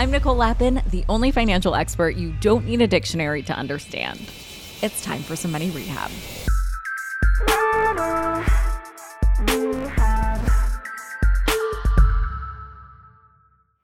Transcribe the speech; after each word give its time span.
I'm 0.00 0.10
Nicole 0.10 0.34
Lapin, 0.34 0.80
the 0.86 1.04
only 1.10 1.30
financial 1.30 1.74
expert 1.74 2.16
you 2.16 2.32
don't 2.40 2.64
need 2.64 2.80
a 2.80 2.86
dictionary 2.86 3.42
to 3.42 3.52
understand. 3.52 4.18
It's 4.80 5.04
time 5.04 5.20
for 5.20 5.36
some 5.36 5.52
money 5.52 5.68
rehab. 5.68 6.10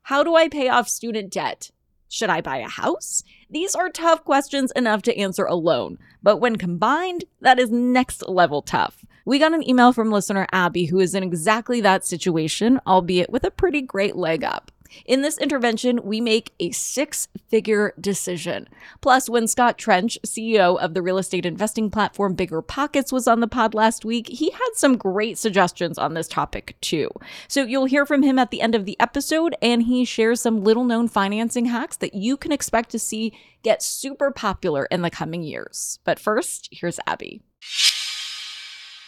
How 0.05 0.23
do 0.23 0.34
I 0.37 0.48
pay 0.48 0.71
off 0.71 0.88
student 0.88 1.30
debt? 1.30 1.71
Should 2.09 2.30
I 2.30 2.41
buy 2.41 2.60
a 2.60 2.66
house? 2.66 3.23
These 3.51 3.74
are 3.74 3.91
tough 3.91 4.24
questions 4.24 4.73
enough 4.74 5.02
to 5.02 5.19
answer 5.19 5.45
alone, 5.45 5.98
but 6.23 6.38
when 6.38 6.57
combined, 6.57 7.27
that 7.43 7.59
is 7.59 7.71
next 7.71 8.27
level 8.27 8.62
tough. 8.62 9.05
We 9.27 9.38
got 9.38 9.52
an 9.52 9.69
email 9.69 9.93
from 9.93 10.10
listener 10.10 10.46
Abby 10.51 10.87
who 10.87 10.98
is 10.98 11.15
in 11.15 11.23
exactly 11.23 11.83
that 11.83 12.07
situation, 12.07 12.80
albeit 12.87 13.29
with 13.29 13.45
a 13.45 13.51
pretty 13.51 13.83
great 13.83 14.16
leg 14.16 14.45
up. 14.45 14.73
In 15.04 15.22
this 15.22 15.38
intervention, 15.38 16.00
we 16.02 16.20
make 16.20 16.52
a 16.60 16.70
six 16.70 17.28
figure 17.48 17.95
decision. 18.00 18.68
Plus, 19.01 19.28
when 19.28 19.46
Scott 19.46 19.78
Trench, 19.78 20.18
CEO 20.26 20.78
of 20.78 20.95
the 20.95 21.02
real 21.02 21.18
estate 21.18 21.46
investing 21.46 21.90
platform 21.90 22.37
BiggerPockets, 22.37 23.12
was 23.12 23.28
on 23.28 23.40
the 23.40 23.48
pod 23.48 23.74
last 23.74 24.04
week, 24.04 24.28
he 24.28 24.51
had 24.51 24.70
some 24.74 24.96
great 24.96 25.38
suggestions 25.38 25.98
on 25.98 26.15
this 26.15 26.28
topic 26.28 26.76
too. 26.80 27.09
So 27.48 27.62
you'll 27.62 27.87
hear 27.87 28.06
from 28.06 28.23
him 28.23 28.38
at 28.38 28.51
the 28.51 28.60
end 28.60 28.74
of 28.74 28.84
the 28.84 28.98
episode, 29.01 29.56
and 29.62 29.84
he 29.84 30.04
shares 30.04 30.40
some 30.40 30.62
little 30.62 30.84
known 30.84 31.09
financing 31.09 31.66
hacks 31.66 31.96
that 31.98 32.15
you 32.15 32.37
can 32.37 32.52
expect 32.52 32.90
to 32.90 32.98
see 32.98 33.32
get 33.62 33.82
super 33.82 34.30
popular 34.30 34.87
in 34.87 35.02
the 35.02 35.10
coming 35.10 35.43
years. 35.43 35.98
But 36.04 36.21
first, 36.21 36.68
here's 36.71 37.00
Abby. 37.06 37.43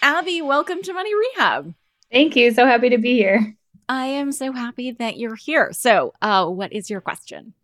Abby, 0.02 0.42
welcome 0.42 0.82
to 0.82 0.92
Money 0.92 1.14
Rehab. 1.14 1.74
Thank 2.10 2.36
you. 2.36 2.52
So 2.52 2.66
happy 2.66 2.88
to 2.90 2.98
be 2.98 3.14
here. 3.14 3.57
I 3.88 4.06
am 4.06 4.32
so 4.32 4.52
happy 4.52 4.92
that 4.92 5.16
you're 5.16 5.34
here. 5.34 5.72
So, 5.72 6.12
uh, 6.20 6.46
what 6.46 6.72
is 6.72 6.90
your 6.90 7.00
question? 7.00 7.54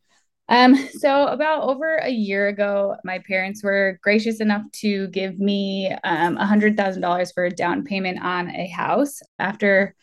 Um, 0.48 0.76
so 0.98 1.26
about 1.28 1.62
over 1.62 1.96
a 1.96 2.10
year 2.10 2.48
ago, 2.48 2.96
my 3.04 3.18
parents 3.20 3.62
were 3.62 3.98
gracious 4.02 4.40
enough 4.40 4.62
to 4.72 5.08
give 5.08 5.38
me 5.38 5.90
um, 6.04 6.36
$100,000 6.36 7.34
for 7.34 7.44
a 7.44 7.50
down 7.50 7.84
payment 7.84 8.22
on 8.22 8.50
a 8.50 8.68
house. 8.68 9.20
After 9.38 9.94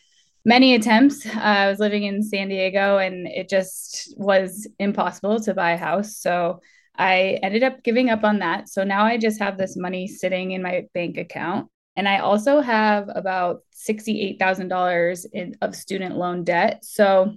many 0.44 0.74
attempts, 0.74 1.24
uh, 1.26 1.38
I 1.38 1.68
was 1.68 1.78
living 1.78 2.04
in 2.04 2.22
San 2.22 2.48
Diego 2.48 2.98
and 2.98 3.28
it 3.28 3.48
just 3.48 4.14
was 4.16 4.66
impossible 4.80 5.40
to 5.40 5.54
buy 5.54 5.72
a 5.72 5.76
house. 5.76 6.16
So 6.16 6.60
I 6.96 7.38
ended 7.42 7.62
up 7.62 7.82
giving 7.84 8.10
up 8.10 8.24
on 8.24 8.40
that. 8.40 8.68
So 8.68 8.84
now 8.84 9.04
I 9.04 9.18
just 9.18 9.38
have 9.38 9.56
this 9.56 9.76
money 9.76 10.08
sitting 10.08 10.50
in 10.50 10.62
my 10.62 10.86
bank 10.92 11.18
account. 11.18 11.68
And 11.96 12.08
I 12.08 12.18
also 12.18 12.60
have 12.60 13.10
about 13.14 13.60
$68,000 13.88 15.56
of 15.60 15.76
student 15.76 16.16
loan 16.16 16.44
debt. 16.44 16.84
So 16.84 17.34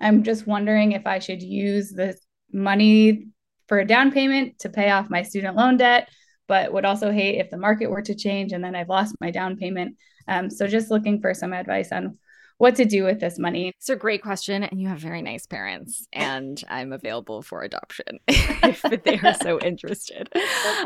I'm 0.00 0.22
just 0.22 0.46
wondering 0.46 0.92
if 0.92 1.06
I 1.06 1.18
should 1.18 1.42
use 1.42 1.90
the 1.90 2.16
money 2.52 3.28
for 3.66 3.78
a 3.78 3.86
down 3.86 4.12
payment 4.12 4.58
to 4.60 4.68
pay 4.68 4.90
off 4.90 5.10
my 5.10 5.22
student 5.22 5.56
loan 5.56 5.76
debt, 5.76 6.08
but 6.46 6.72
would 6.72 6.84
also 6.84 7.10
hate 7.10 7.38
if 7.38 7.50
the 7.50 7.56
market 7.56 7.90
were 7.90 8.02
to 8.02 8.14
change 8.14 8.52
and 8.52 8.62
then 8.62 8.74
I've 8.74 8.88
lost 8.88 9.14
my 9.20 9.30
down 9.30 9.56
payment. 9.56 9.96
Um, 10.26 10.50
so 10.50 10.66
just 10.66 10.90
looking 10.90 11.20
for 11.20 11.32
some 11.34 11.52
advice 11.52 11.92
on 11.92 12.18
what 12.58 12.76
to 12.76 12.84
do 12.84 13.04
with 13.04 13.20
this 13.20 13.38
money? 13.38 13.72
It's 13.76 13.88
a 13.88 13.96
great 13.96 14.22
question. 14.22 14.62
And 14.64 14.80
you 14.80 14.88
have 14.88 14.98
very 14.98 15.22
nice 15.22 15.46
parents, 15.46 16.06
and 16.12 16.62
I'm 16.68 16.92
available 16.92 17.40
for 17.42 17.62
adoption 17.62 18.18
if 18.28 18.82
they 19.04 19.18
are 19.18 19.34
so 19.34 19.58
interested. 19.60 20.28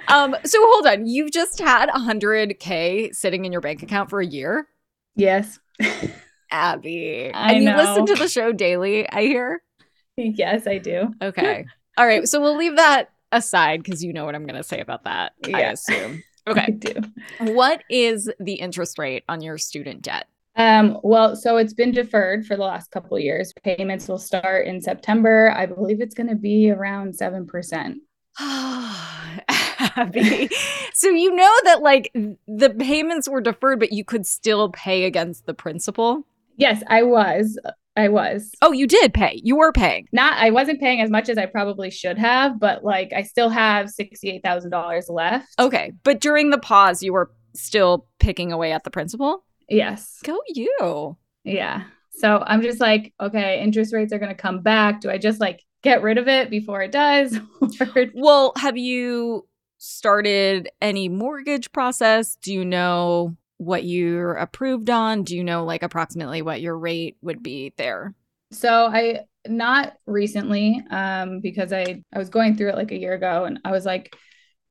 Um, 0.09 0.37
so 0.45 0.59
hold 0.61 0.87
on. 0.87 1.07
You've 1.07 1.33
just 1.33 1.59
had 1.59 1.89
100K 1.89 3.15
sitting 3.15 3.45
in 3.45 3.53
your 3.53 3.61
bank 3.61 3.83
account 3.83 4.11
for 4.11 4.21
a 4.21 4.27
year? 4.27 4.69
Yes. 5.17 5.59
Abby. 6.51 7.31
I 7.33 7.55
and 7.55 7.65
know. 7.65 7.71
you 7.73 7.77
listen 7.89 8.07
to 8.07 8.15
the 8.17 8.29
show 8.29 8.53
daily, 8.53 9.09
I 9.11 9.23
hear? 9.23 9.63
Yes, 10.17 10.67
I 10.67 10.79
do. 10.79 11.15
Okay. 11.23 11.65
All 11.97 12.07
right. 12.07 12.29
So 12.29 12.41
we'll 12.41 12.57
leave 12.57 12.77
that 12.77 13.11
aside 13.33 13.83
because 13.83 14.05
you 14.05 14.13
know 14.13 14.25
what 14.27 14.35
I'm 14.35 14.45
going 14.47 14.61
to 14.61 14.63
say 14.63 14.81
about 14.81 15.05
that, 15.05 15.33
I 15.47 15.49
Yeah. 15.49 15.73
assume. 15.73 16.23
I 16.47 16.71
do. 16.71 16.95
what 17.39 17.83
is 17.89 18.29
the 18.41 18.55
interest 18.55 18.99
rate 18.99 19.23
on 19.29 19.41
your 19.43 19.59
student 19.59 20.03
debt? 20.03 20.27
Um, 20.57 20.99
well, 21.03 21.35
so 21.35 21.57
it's 21.57 21.73
been 21.73 21.93
deferred 21.93 22.47
for 22.47 22.57
the 22.57 22.63
last 22.63 22.91
couple 22.91 23.17
of 23.17 23.23
years. 23.23 23.53
Payments 23.65 24.09
will 24.09 24.19
start 24.19 24.67
in 24.67 24.81
September. 24.81 25.53
I 25.57 25.67
believe 25.67 26.01
it's 26.01 26.15
going 26.15 26.29
to 26.29 26.35
be 26.37 26.71
around 26.71 27.15
7%. 27.19 27.97
Abby. 29.97 30.49
so 30.95 31.09
you 31.09 31.35
know 31.35 31.53
that 31.65 31.83
like 31.83 32.11
the 32.15 32.71
payments 32.79 33.29
were 33.29 33.41
deferred, 33.41 33.81
but 33.81 33.93
you 33.93 34.05
could 34.05 34.27
still 34.27 34.71
pay 34.71 35.05
against 35.05 35.47
the 35.47 35.55
principal. 35.55 36.27
Yes, 36.57 36.83
I 36.89 37.03
was. 37.03 37.59
I 37.97 38.09
was. 38.09 38.51
Oh, 38.63 38.73
you 38.73 38.87
did 38.87 39.13
pay. 39.13 39.41
You 39.43 39.57
were 39.57 39.73
paying. 39.73 40.09
Not 40.13 40.39
I 40.39 40.51
wasn't 40.51 40.81
paying 40.81 41.01
as 41.01 41.11
much 41.11 41.29
as 41.29 41.37
I 41.37 41.47
probably 41.47 41.91
should 41.91 42.19
have, 42.19 42.59
but 42.59 42.85
like 42.85 43.13
I 43.15 43.23
still 43.23 43.51
have 43.51 43.87
$68,000 43.87 45.11
left. 45.11 45.49
Okay, 45.59 45.93
but 46.03 46.21
during 46.21 46.51
the 46.51 46.59
pause, 46.59 47.03
you 47.03 47.13
were 47.13 47.31
still 47.55 48.07
picking 48.19 48.51
away 48.51 48.73
at 48.73 48.85
the 48.85 48.91
principal. 48.91 49.45
Yes. 49.73 50.21
Go 50.23 50.41
you. 50.49 51.17
Yeah. 51.45 51.85
So 52.11 52.43
I'm 52.47 52.63
just 52.63 52.81
like, 52.81 53.15
okay, 53.21 53.63
interest 53.63 53.93
rates 53.93 54.13
are 54.13 54.19
going 54.19 54.35
to 54.35 54.41
come 54.41 54.61
back. 54.63 55.01
Do 55.01 55.11
I 55.11 55.19
just 55.19 55.41
like 55.41 55.63
get 55.83 56.03
rid 56.03 56.19
of 56.19 56.29
it 56.29 56.51
before 56.51 56.83
it 56.83 56.93
does? 56.93 57.39
Well, 58.15 58.53
have 58.57 58.77
you 58.77 59.47
started 59.79 60.69
any 60.81 61.09
mortgage 61.09 61.73
process? 61.73 62.37
Do 62.37 62.53
you 62.53 62.65
know 62.65 63.37
what 63.57 63.85
you're 63.85 64.35
approved 64.35 64.91
on? 64.91 65.23
Do 65.23 65.37
you 65.37 65.45
know 65.45 65.65
like 65.65 65.83
approximately 65.83 66.43
what 66.43 66.61
your 66.61 66.79
rate 66.79 67.17
would 67.23 67.43
be 67.43 67.73
there? 67.77 68.15
so 68.51 68.87
I 68.87 69.21
not 69.49 69.95
recently 70.07 70.83
um 70.91 71.41
because 71.41 71.73
I 71.73 72.03
I 72.13 72.19
was 72.19 72.29
going 72.29 72.57
through 72.57 72.69
it 72.71 72.77
like 72.77 72.93
a 72.93 72.99
year 72.99 73.15
ago 73.15 73.45
and 73.45 73.59
I 73.65 73.73
was 73.73 73.85
like, 73.85 74.15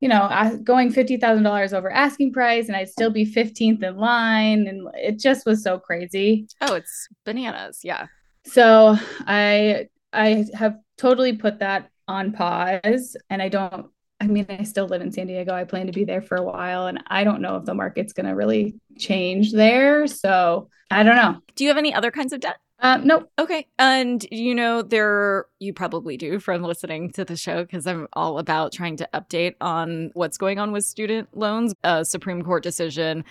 you 0.02 0.08
know, 0.08 0.58
going 0.64 0.92
$50,000 0.92 1.72
over 1.72 1.88
asking 1.88 2.32
price 2.32 2.66
and 2.66 2.74
I'd 2.74 2.88
still 2.88 3.10
be 3.10 3.24
15th 3.24 3.84
in 3.84 3.96
line 3.96 4.66
and 4.66 4.88
it 4.94 5.20
just 5.20 5.46
was 5.46 5.62
so 5.62 5.78
crazy. 5.78 6.48
Oh, 6.60 6.74
it's 6.74 7.08
bananas. 7.24 7.82
Yeah. 7.84 8.08
So 8.44 8.96
I 9.28 9.86
I 10.12 10.44
have 10.54 10.76
totally 10.98 11.34
put 11.34 11.60
that 11.60 11.88
on 12.08 12.32
pause 12.32 13.16
and 13.30 13.40
I 13.40 13.48
don't 13.48 13.86
I 14.20 14.26
mean 14.26 14.44
I 14.48 14.64
still 14.64 14.86
live 14.86 15.02
in 15.02 15.12
San 15.12 15.28
Diego. 15.28 15.54
I 15.54 15.62
plan 15.62 15.86
to 15.86 15.92
be 15.92 16.04
there 16.04 16.20
for 16.20 16.36
a 16.36 16.42
while 16.42 16.88
and 16.88 17.00
I 17.06 17.22
don't 17.22 17.40
know 17.40 17.54
if 17.54 17.64
the 17.64 17.74
market's 17.74 18.12
going 18.12 18.26
to 18.26 18.34
really 18.34 18.74
change 18.98 19.52
there. 19.52 20.08
So 20.08 20.68
I 20.90 21.04
don't 21.04 21.14
know. 21.14 21.38
Do 21.54 21.62
you 21.62 21.70
have 21.70 21.78
any 21.78 21.94
other 21.94 22.10
kinds 22.10 22.32
of 22.32 22.40
debt? 22.40 22.56
Um 22.84 23.06
nope. 23.06 23.30
Okay. 23.38 23.68
And 23.78 24.26
you 24.32 24.56
know, 24.56 24.82
there, 24.82 25.46
you 25.60 25.72
probably 25.72 26.16
do 26.16 26.40
from 26.40 26.62
listening 26.62 27.12
to 27.12 27.24
the 27.24 27.36
show 27.36 27.62
because 27.62 27.86
I'm 27.86 28.08
all 28.12 28.40
about 28.40 28.72
trying 28.72 28.96
to 28.96 29.08
update 29.14 29.54
on 29.60 30.10
what's 30.14 30.36
going 30.36 30.58
on 30.58 30.72
with 30.72 30.84
student 30.84 31.28
loans. 31.32 31.74
A 31.84 32.04
Supreme 32.04 32.42
Court 32.42 32.64
decision 32.64 33.24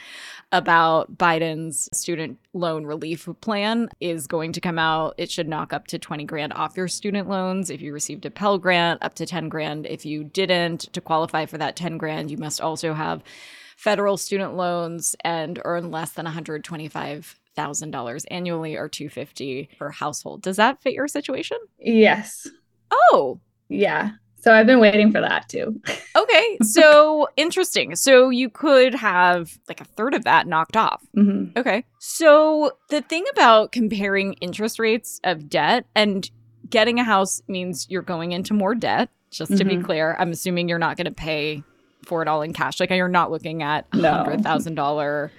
about 0.53 1.17
Biden's 1.17 1.89
student 1.91 2.39
loan 2.53 2.85
relief 2.85 3.27
plan 3.41 3.89
is 3.99 4.25
going 4.25 4.53
to 4.53 4.61
come 4.61 4.79
out. 4.79 5.15
It 5.17 5.29
should 5.29 5.49
knock 5.49 5.73
up 5.73 5.87
to 5.87 5.99
20 5.99 6.23
grand 6.23 6.53
off 6.53 6.77
your 6.77 6.87
student 6.87 7.27
loans 7.27 7.69
if 7.69 7.81
you 7.81 7.91
received 7.91 8.25
a 8.25 8.31
Pell 8.31 8.57
Grant, 8.57 9.03
up 9.03 9.15
to 9.15 9.25
10 9.25 9.49
grand 9.49 9.85
if 9.85 10.05
you 10.05 10.23
didn't. 10.23 10.93
To 10.93 11.01
qualify 11.01 11.45
for 11.45 11.57
that 11.57 11.75
10 11.75 11.97
grand, 11.97 12.31
you 12.31 12.37
must 12.37 12.61
also 12.61 12.93
have 12.93 13.21
federal 13.75 14.15
student 14.15 14.55
loans 14.55 15.13
and 15.25 15.59
earn 15.65 15.91
less 15.91 16.11
than 16.11 16.23
125 16.23 17.40
$1000 17.57 18.25
annually 18.29 18.75
or 18.75 18.87
250 18.87 19.69
per 19.77 19.89
household. 19.89 20.41
Does 20.41 20.57
that 20.57 20.81
fit 20.81 20.93
your 20.93 21.07
situation? 21.07 21.57
Yes. 21.79 22.47
Oh. 22.91 23.39
Yeah. 23.69 24.11
So 24.41 24.51
I've 24.53 24.65
been 24.65 24.79
waiting 24.79 25.11
for 25.11 25.21
that 25.21 25.47
too. 25.49 25.79
okay. 26.15 26.57
So 26.63 27.27
interesting. 27.37 27.95
So 27.95 28.29
you 28.29 28.49
could 28.49 28.95
have 28.95 29.57
like 29.67 29.81
a 29.81 29.85
third 29.85 30.15
of 30.15 30.23
that 30.23 30.47
knocked 30.47 30.75
off. 30.75 31.01
Mm-hmm. 31.15 31.57
Okay. 31.59 31.85
So 31.99 32.71
the 32.89 33.01
thing 33.01 33.25
about 33.31 33.71
comparing 33.71 34.33
interest 34.33 34.79
rates 34.79 35.19
of 35.23 35.47
debt 35.47 35.85
and 35.95 36.29
getting 36.69 36.99
a 36.99 37.03
house 37.03 37.41
means 37.47 37.85
you're 37.89 38.01
going 38.01 38.31
into 38.31 38.53
more 38.53 38.73
debt, 38.73 39.09
just 39.29 39.51
mm-hmm. 39.51 39.57
to 39.59 39.65
be 39.65 39.75
mm-hmm. 39.75 39.85
clear. 39.85 40.15
I'm 40.17 40.31
assuming 40.31 40.69
you're 40.69 40.79
not 40.79 40.97
going 40.97 41.05
to 41.05 41.11
pay 41.11 41.63
for 42.05 42.23
it 42.23 42.27
all 42.27 42.41
in 42.41 42.53
cash. 42.53 42.79
Like 42.79 42.89
you're 42.89 43.07
not 43.07 43.29
looking 43.29 43.61
at 43.61 43.85
a 43.93 43.97
$100,000 43.97 45.29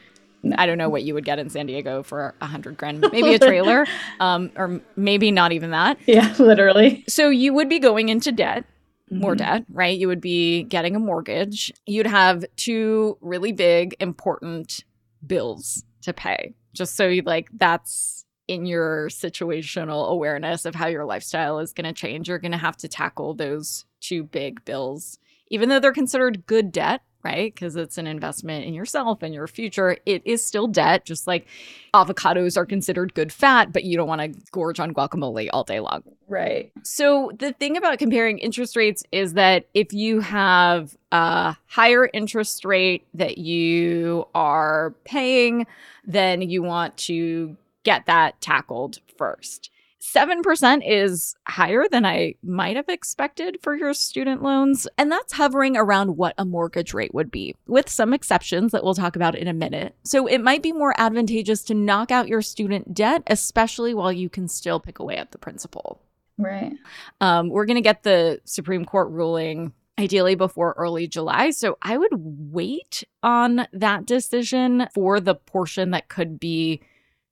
I 0.57 0.67
don't 0.67 0.79
know 0.79 0.89
what 0.89 1.03
you 1.05 1.15
would 1.15 1.25
get 1.25 1.39
in 1.39 1.49
San 1.51 1.67
Diego 1.67 2.03
for 2.03 2.35
a 2.41 2.47
hundred 2.47 2.77
grand, 2.77 3.07
maybe 3.13 3.35
a 3.35 3.39
trailer, 3.39 3.87
um, 4.21 4.51
or 4.57 4.81
maybe 4.97 5.31
not 5.31 5.53
even 5.53 5.71
that. 5.71 5.99
Yeah, 6.07 6.35
literally. 6.39 7.05
So 7.09 7.29
you 7.31 7.53
would 7.55 7.69
be 7.69 7.79
going 7.79 8.09
into 8.09 8.33
debt, 8.33 8.65
more 9.11 9.35
Mhm. 9.35 9.39
debt, 9.39 9.65
right? 9.71 9.97
You 9.97 10.09
would 10.09 10.21
be 10.21 10.65
getting 10.65 10.97
a 10.97 10.99
mortgage. 10.99 11.73
You'd 11.87 12.07
have 12.07 12.45
two 12.57 13.19
really 13.21 13.53
big, 13.53 13.95
important 14.01 14.85
bills 15.27 15.85
to 16.03 16.13
pay. 16.13 16.55
Just 16.73 16.97
so 16.97 17.07
you 17.07 17.23
like 17.23 17.49
that's 17.53 18.25
in 18.49 18.67
your 18.67 19.09
situational 19.09 20.09
awareness 20.09 20.65
of 20.65 20.75
how 20.75 20.87
your 20.89 21.05
lifestyle 21.05 21.59
is 21.61 21.73
going 21.73 21.85
to 21.85 21.93
change. 21.93 22.29
You're 22.29 22.39
going 22.39 22.53
to 22.53 22.59
have 22.59 22.77
to 22.79 22.89
tackle 22.89 23.35
those 23.35 23.85
two 24.01 24.25
big 24.25 24.65
bills, 24.65 25.19
even 25.49 25.69
though 25.69 25.79
they're 25.79 25.93
considered 25.93 26.45
good 26.47 26.73
debt, 26.73 27.03
right? 27.25 27.55
Because 27.55 27.77
it's 27.77 27.99
an 27.99 28.07
investment 28.07 28.65
in 28.65 28.75
yourself 28.75 29.23
and 29.23 29.35
your 29.35 29.47
future. 29.47 29.97
It 30.07 30.23
is 30.25 30.45
still 30.45 30.67
debt, 30.67 31.05
just 31.05 31.27
like 31.27 31.47
avocados 31.95 32.57
are 32.57 32.67
considered 32.67 33.15
good 33.15 33.33
fat, 33.33 33.73
but 33.73 33.85
you 33.85 33.97
don't 33.97 34.09
want 34.09 34.21
to 34.21 34.41
gorge 34.51 34.81
on 34.81 34.93
guacamole 34.93 35.49
all 35.53 35.65
day 35.65 35.81
long. 35.81 36.03
Right. 36.29 36.73
So 36.83 37.31
the 37.39 37.53
thing 37.53 37.77
about 37.77 37.99
comparing 37.99 38.39
interest 38.39 38.77
rates 38.77 39.03
is 39.13 39.35
that 39.35 39.67
if 39.75 39.93
you 39.93 40.21
have 40.21 40.97
a 41.13 41.57
higher 41.67 42.09
interest 42.13 42.65
rate 42.65 43.07
that 43.15 43.39
you 43.39 44.27
are 44.35 44.95
paying, 45.05 45.67
then 46.05 46.43
you 46.43 46.63
want 46.63 46.97
to 46.97 47.57
get 47.85 48.07
that 48.07 48.41
tackled 48.41 48.99
first. 49.17 49.71
7% 50.03 50.83
is 50.85 51.37
higher 51.47 51.85
than 51.89 52.05
I 52.05 52.35
might 52.43 52.75
have 52.75 52.89
expected 52.89 53.59
for 53.63 53.77
your 53.77 53.95
student 53.95 54.43
loans. 54.43 54.89
And 54.99 55.13
that's 55.13 55.33
hovering 55.33 55.77
around 55.77 56.17
what 56.17 56.35
a 56.39 56.45
mortgage 56.45 56.93
rate 56.93 57.15
would 57.15 57.31
be, 57.31 57.55
with 57.69 57.89
some 57.89 58.13
exceptions 58.13 58.73
that 58.73 58.83
we'll 58.83 58.95
talk 58.95 59.15
about 59.15 59.37
in 59.37 59.47
a 59.47 59.53
minute. 59.53 59.95
So 60.03 60.27
it 60.27 60.41
might 60.41 60.61
be 60.63 60.73
more 60.73 60.93
advantageous 60.99 61.63
to 61.65 61.75
knock 61.75 62.11
out 62.11 62.27
your 62.27 62.43
student 62.43 62.93
debt, 62.93 63.23
especially 63.29 63.95
while 63.95 64.13
you 64.13 64.29
can 64.29 64.49
still 64.49 64.81
pick 64.81 64.99
away 64.99 65.17
at 65.17 65.31
the 65.31 65.39
principal. 65.39 66.03
Right. 66.37 66.73
Um, 67.21 67.49
we're 67.49 67.67
going 67.67 67.77
to 67.77 67.81
get 67.81 68.03
the 68.03 68.41
Supreme 68.45 68.85
Court 68.85 69.09
ruling 69.11 69.73
ideally 70.01 70.35
before 70.35 70.75
early 70.77 71.07
July. 71.07 71.51
So 71.51 71.79
I 71.81 71.97
would 71.97 72.11
wait 72.13 73.05
on 73.23 73.69
that 73.73 74.07
decision 74.07 74.89
for 74.95 75.21
the 75.21 75.37
portion 75.37 75.93
that 75.93 76.09
could 76.09 76.41
be 76.41 76.81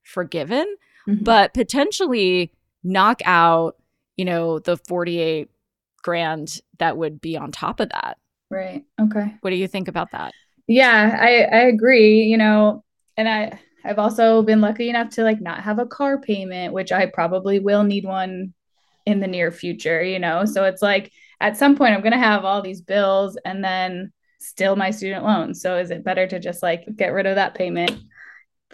forgiven, 0.05 0.77
Mhm. 1.09 1.25
but 1.25 1.53
potentially 1.55 2.53
knock 2.83 3.21
out, 3.25 3.77
you 4.17 4.25
know, 4.25 4.59
the 4.59 4.77
48 4.77 5.49
grand 6.03 6.61
that 6.79 6.97
would 6.97 7.21
be 7.21 7.37
on 7.37 7.53
top 7.53 7.81
of 7.81 7.91
that. 7.91 8.19
Right. 8.51 8.85
Okay. 9.01 9.35
What 9.41 9.51
do 9.51 9.57
you 9.57 9.69
think 9.69 9.89
about 9.89 10.11
that? 10.13 10.33
Yeah, 10.67 11.17
I 11.21 11.43
I 11.43 11.61
agree, 11.63 12.23
you 12.23 12.37
know, 12.37 12.85
and 13.17 13.29
I 13.29 13.59
I've 13.85 13.99
also 13.99 14.43
been 14.43 14.61
lucky 14.61 14.89
enough 14.89 15.11
to 15.11 15.23
like 15.23 15.41
not 15.41 15.63
have 15.63 15.79
a 15.79 15.87
car 15.87 16.21
payment, 16.21 16.73
which 16.73 16.93
I 16.93 17.07
probably 17.07 17.59
will 17.59 17.83
need 17.83 18.05
one 18.05 18.53
in 19.07 19.21
the 19.21 19.27
near 19.27 19.51
future, 19.51 20.03
you 20.03 20.19
know. 20.19 20.45
So 20.45 20.65
it's 20.65 20.83
like 20.83 21.11
at 21.41 21.57
some 21.57 21.77
point 21.77 21.95
I'm 21.95 22.03
going 22.03 22.13
to 22.13 22.19
have 22.19 22.45
all 22.45 22.63
these 22.63 22.83
bills 22.83 23.39
and 23.45 23.65
then 23.65 24.13
still 24.39 24.77
my 24.77 24.91
student 24.91 25.25
loans. 25.25 25.61
So 25.63 25.79
is 25.79 25.91
it 25.91 26.05
better 26.05 26.27
to 26.27 26.39
just 26.39 26.63
like 26.63 26.85
get 26.97 27.13
rid 27.13 27.27
of 27.27 27.37
that 27.37 27.55
payment 27.55 27.93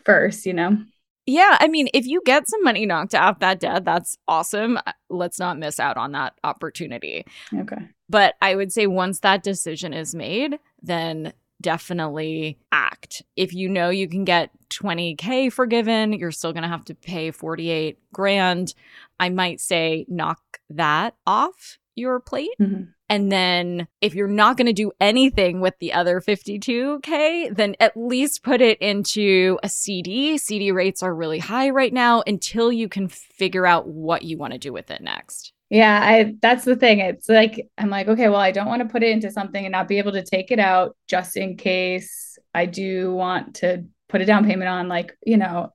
first, 0.04 0.46
you 0.46 0.52
know? 0.52 0.78
Yeah, 1.26 1.56
I 1.60 1.66
mean, 1.68 1.88
if 1.92 2.06
you 2.06 2.22
get 2.24 2.48
some 2.48 2.62
money 2.62 2.86
knocked 2.86 3.14
off 3.14 3.40
that 3.40 3.58
debt, 3.60 3.84
that's 3.84 4.16
awesome. 4.28 4.76
Uh, 4.78 4.92
Let's 5.10 5.38
not 5.38 5.58
miss 5.58 5.78
out 5.80 5.96
on 5.96 6.12
that 6.12 6.34
opportunity. 6.44 7.24
Okay. 7.54 7.88
But 8.08 8.34
I 8.40 8.54
would 8.54 8.72
say 8.72 8.86
once 8.86 9.20
that 9.20 9.42
decision 9.42 9.92
is 9.92 10.14
made, 10.14 10.58
then 10.82 11.32
definitely 11.60 12.58
act. 12.72 13.22
If 13.36 13.52
you 13.54 13.68
know 13.68 13.88
you 13.90 14.08
can 14.08 14.24
get 14.24 14.50
20K 14.70 15.50
forgiven, 15.52 16.12
you're 16.12 16.32
still 16.32 16.52
going 16.52 16.62
to 16.62 16.68
have 16.68 16.84
to 16.86 16.94
pay 16.94 17.30
48 17.30 17.98
grand. 18.12 18.74
I 19.18 19.28
might 19.30 19.60
say 19.60 20.06
knock 20.08 20.40
that 20.70 21.14
off 21.26 21.78
your 21.94 22.20
plate. 22.20 22.50
Mhm. 22.60 22.88
And 23.08 23.30
then 23.30 23.86
if 24.00 24.14
you're 24.14 24.26
not 24.26 24.56
going 24.56 24.66
to 24.66 24.72
do 24.72 24.92
anything 25.00 25.60
with 25.60 25.74
the 25.78 25.92
other 25.92 26.20
52K, 26.20 27.54
then 27.54 27.76
at 27.78 27.96
least 27.96 28.42
put 28.42 28.60
it 28.60 28.78
into 28.78 29.58
a 29.62 29.68
CD. 29.68 30.38
CD 30.38 30.72
rates 30.72 31.02
are 31.02 31.14
really 31.14 31.38
high 31.38 31.70
right 31.70 31.92
now 31.92 32.22
until 32.26 32.72
you 32.72 32.88
can 32.88 33.08
figure 33.08 33.66
out 33.66 33.86
what 33.86 34.22
you 34.22 34.38
want 34.38 34.52
to 34.54 34.58
do 34.58 34.72
with 34.72 34.90
it 34.90 35.00
next. 35.00 35.52
Yeah, 35.70 36.00
I 36.00 36.34
that's 36.40 36.64
the 36.64 36.76
thing. 36.76 37.00
It's 37.00 37.28
like 37.28 37.68
I'm 37.76 37.90
like, 37.90 38.06
okay, 38.06 38.28
well, 38.28 38.40
I 38.40 38.52
don't 38.52 38.68
want 38.68 38.82
to 38.82 38.88
put 38.88 39.02
it 39.02 39.10
into 39.10 39.32
something 39.32 39.64
and 39.64 39.72
not 39.72 39.88
be 39.88 39.98
able 39.98 40.12
to 40.12 40.24
take 40.24 40.52
it 40.52 40.60
out 40.60 40.96
just 41.08 41.36
in 41.36 41.56
case 41.56 42.38
I 42.54 42.66
do 42.66 43.12
want 43.12 43.56
to 43.56 43.84
put 44.08 44.20
a 44.20 44.24
down 44.24 44.46
payment 44.46 44.68
on 44.68 44.88
like, 44.88 45.16
you 45.24 45.36
know. 45.36 45.72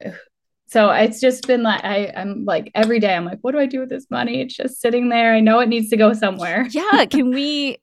So 0.72 0.90
it's 0.90 1.20
just 1.20 1.48
been 1.48 1.64
like 1.64 1.84
I 1.84 2.14
I'm 2.16 2.46
like 2.46 2.72
every 2.74 3.02
day 3.02 3.14
I'm 3.14 3.26
like, 3.26 3.40
what 3.42 3.52
do 3.52 3.60
I 3.60 3.66
do 3.66 3.82
with 3.82 3.90
this 3.90 4.10
money? 4.10 4.40
It's 4.40 4.56
just 4.56 4.80
sitting 4.80 5.10
there. 5.10 5.34
I 5.34 5.42
know 5.42 5.60
it 5.60 5.68
needs 5.68 5.90
to 5.90 5.98
go 5.98 6.14
somewhere. 6.14 6.66
Yeah. 6.72 7.06
Can 7.06 7.32
we, 7.32 7.78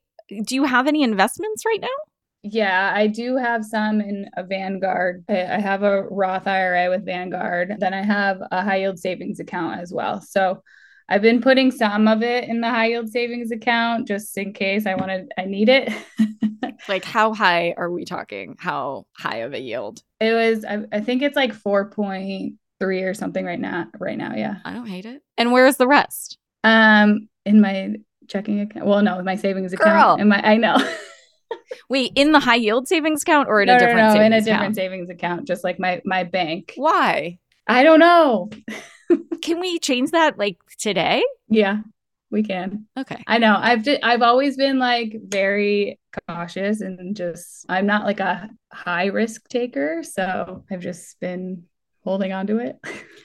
do 0.44 0.54
you 0.54 0.64
have 0.64 0.86
any 0.86 1.02
investments 1.02 1.66
right 1.66 1.82
now? 1.82 1.88
Yeah, 2.42 2.90
I 2.94 3.08
do 3.08 3.36
have 3.36 3.64
some 3.66 4.00
in 4.00 4.30
a 4.38 4.42
Vanguard. 4.42 5.24
I 5.28 5.60
have 5.60 5.82
a 5.82 6.04
Roth 6.04 6.46
IRA 6.46 6.88
with 6.88 7.04
Vanguard. 7.04 7.76
Then 7.78 7.92
I 7.92 8.02
have 8.02 8.40
a 8.50 8.62
high 8.62 8.78
yield 8.78 8.98
savings 8.98 9.38
account 9.38 9.80
as 9.82 9.92
well. 9.92 10.22
So 10.22 10.62
I've 11.10 11.20
been 11.20 11.42
putting 11.42 11.70
some 11.70 12.08
of 12.08 12.22
it 12.22 12.48
in 12.48 12.62
the 12.62 12.70
high 12.70 12.86
yield 12.86 13.10
savings 13.10 13.50
account 13.50 14.08
just 14.08 14.38
in 14.38 14.54
case 14.54 14.86
I 14.86 14.94
want 14.94 15.10
to, 15.10 15.26
I 15.38 15.44
need 15.44 15.68
it. 15.68 15.92
Like, 16.88 17.04
how 17.04 17.34
high 17.34 17.74
are 17.76 17.90
we 17.90 18.04
talking? 18.06 18.56
How 18.58 19.04
high 19.12 19.38
of 19.38 19.52
a 19.52 19.60
yield? 19.60 20.02
It 20.20 20.32
was, 20.32 20.64
I, 20.64 20.84
I 20.90 21.00
think 21.00 21.20
it's 21.20 21.36
like 21.36 21.52
4.3 22.80 23.08
or 23.08 23.14
something 23.14 23.44
right 23.44 23.60
now. 23.60 23.88
Right 23.98 24.18
now, 24.18 24.34
yeah. 24.34 24.56
I 24.64 24.72
don't 24.72 24.86
hate 24.86 25.06
it. 25.06 25.22
And 25.36 25.52
where's 25.52 25.76
the 25.76 25.86
rest? 25.86 26.38
Um, 26.64 27.28
in 27.44 27.60
my 27.60 27.94
checking 28.28 28.60
account. 28.60 28.86
Well, 28.86 29.02
no, 29.02 29.22
my 29.22 29.36
savings 29.36 29.72
account. 29.72 29.90
Girl. 29.90 30.16
In 30.20 30.28
my, 30.28 30.40
I 30.42 30.56
know. 30.56 30.76
Wait, 31.88 32.12
in 32.14 32.32
the 32.32 32.40
high 32.40 32.56
yield 32.56 32.88
savings 32.88 33.22
account 33.22 33.48
or 33.48 33.62
in 33.62 33.66
no, 33.66 33.76
a 33.76 33.78
different 33.78 34.08
no, 34.08 34.12
savings 34.14 34.46
in 34.46 34.52
a 34.52 34.56
account? 34.56 34.74
savings 34.76 35.10
account, 35.10 35.46
just 35.46 35.64
like 35.64 35.78
my 35.78 36.00
my 36.04 36.24
bank. 36.24 36.74
Why? 36.76 37.38
I 37.66 37.82
don't 37.82 38.00
know. 38.00 38.50
Can 39.42 39.60
we 39.60 39.78
change 39.78 40.10
that 40.10 40.38
like 40.38 40.58
today? 40.78 41.22
Yeah, 41.48 41.78
we 42.30 42.42
can. 42.42 42.86
Okay. 42.98 43.22
I 43.26 43.38
know. 43.38 43.56
I've 43.58 43.82
ju- 43.82 43.98
I've 44.02 44.20
always 44.20 44.56
been 44.56 44.78
like 44.78 45.16
very 45.26 45.98
cautious 46.28 46.82
and 46.82 47.16
just 47.16 47.64
I'm 47.68 47.86
not 47.86 48.04
like 48.04 48.20
a 48.20 48.50
high 48.70 49.06
risk 49.06 49.48
taker, 49.48 50.02
so 50.02 50.64
I've 50.70 50.80
just 50.80 51.18
been 51.20 51.64
holding 52.08 52.32
on 52.32 52.46
to 52.46 52.58
it. 52.58 52.80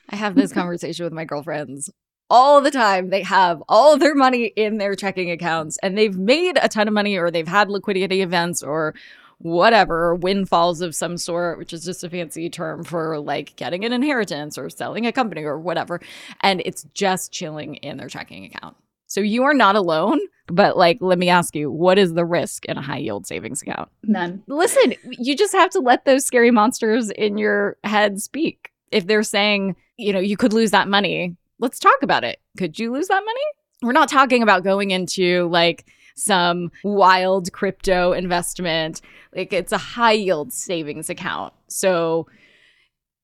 I 0.10 0.16
have 0.16 0.36
this 0.36 0.52
conversation 0.52 1.06
with 1.06 1.14
my 1.14 1.26
girlfriends 1.26 1.90
all 2.30 2.62
the 2.62 2.72
time. 2.72 3.10
They 3.10 3.22
have 3.22 3.64
all 3.70 3.98
their 3.98 4.16
money 4.16 4.46
in 4.56 4.78
their 4.78 4.96
checking 4.96 5.32
accounts 5.32 5.78
and 5.82 5.98
they've 5.98 6.18
made 6.18 6.58
a 6.62 6.68
ton 6.68 6.88
of 6.88 6.94
money 6.94 7.18
or 7.18 7.32
they've 7.32 7.48
had 7.48 7.70
liquidity 7.70 8.22
events 8.22 8.62
or 8.62 8.94
whatever, 9.38 10.16
windfalls 10.16 10.82
of 10.82 10.96
some 10.96 11.18
sort, 11.18 11.58
which 11.58 11.74
is 11.74 11.86
just 11.86 12.04
a 12.04 12.10
fancy 12.10 12.50
term 12.50 12.84
for 12.84 13.20
like 13.20 13.56
getting 13.56 13.86
an 13.86 13.94
inheritance 13.94 14.58
or 14.58 14.70
selling 14.70 15.06
a 15.06 15.12
company 15.12 15.44
or 15.44 15.60
whatever. 15.60 16.02
And 16.42 16.62
it's 16.66 16.84
just 16.94 17.32
chilling 17.32 17.76
in 17.76 17.98
their 17.98 18.10
checking 18.10 18.46
account. 18.46 18.76
So 19.08 19.22
you 19.22 19.44
are 19.44 19.54
not 19.54 19.76
alone, 19.76 20.20
but 20.48 20.76
like, 20.76 20.98
let 21.00 21.20
me 21.20 21.30
ask 21.30 21.56
you, 21.56 21.70
what 21.70 22.00
is 22.00 22.14
the 22.14 22.26
risk 22.26 22.66
in 22.66 22.78
a 22.78 22.82
high 22.82 22.98
yield 22.98 23.28
savings 23.28 23.62
account? 23.62 23.90
None. 24.04 24.44
Listen, 24.48 24.96
you 25.04 25.38
just 25.38 25.54
have 25.54 25.70
to 25.72 25.80
let 25.80 26.06
those 26.06 26.26
scary 26.26 26.52
monsters 26.52 27.12
in 27.12 27.38
your 27.38 27.78
head 27.84 28.22
speak. 28.22 28.72
If 28.94 29.08
they're 29.08 29.24
saying, 29.24 29.76
you 29.98 30.14
know, 30.14 30.20
you 30.20 30.38
could 30.38 30.54
lose 30.54 30.72
that 30.72 30.88
money, 30.88 31.36
let's 31.60 31.80
talk 31.80 32.02
about 32.04 32.24
it. 32.24 32.40
Could 32.58 32.78
you 32.80 32.92
lose 32.94 33.08
that 33.08 33.24
money? 33.26 33.42
We're 33.82 33.92
not 33.92 34.10
talking 34.10 34.44
about 34.44 34.64
going 34.64 34.92
into 34.92 35.48
like 35.50 35.86
some 36.16 36.72
wild 36.84 37.52
crypto 37.52 38.14
investment. 38.14 39.02
Like 39.36 39.52
it's 39.52 39.72
a 39.72 39.78
high 39.78 40.12
yield 40.14 40.54
savings 40.54 41.10
account. 41.10 41.54
So 41.68 42.28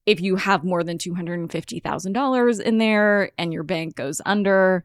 if 0.06 0.20
you 0.20 0.36
have 0.38 0.64
more 0.64 0.84
than 0.84 0.98
$250,000 0.98 2.62
in 2.62 2.78
there 2.80 3.32
and 3.38 3.54
your 3.54 3.64
bank 3.64 3.96
goes 3.96 4.22
under, 4.26 4.84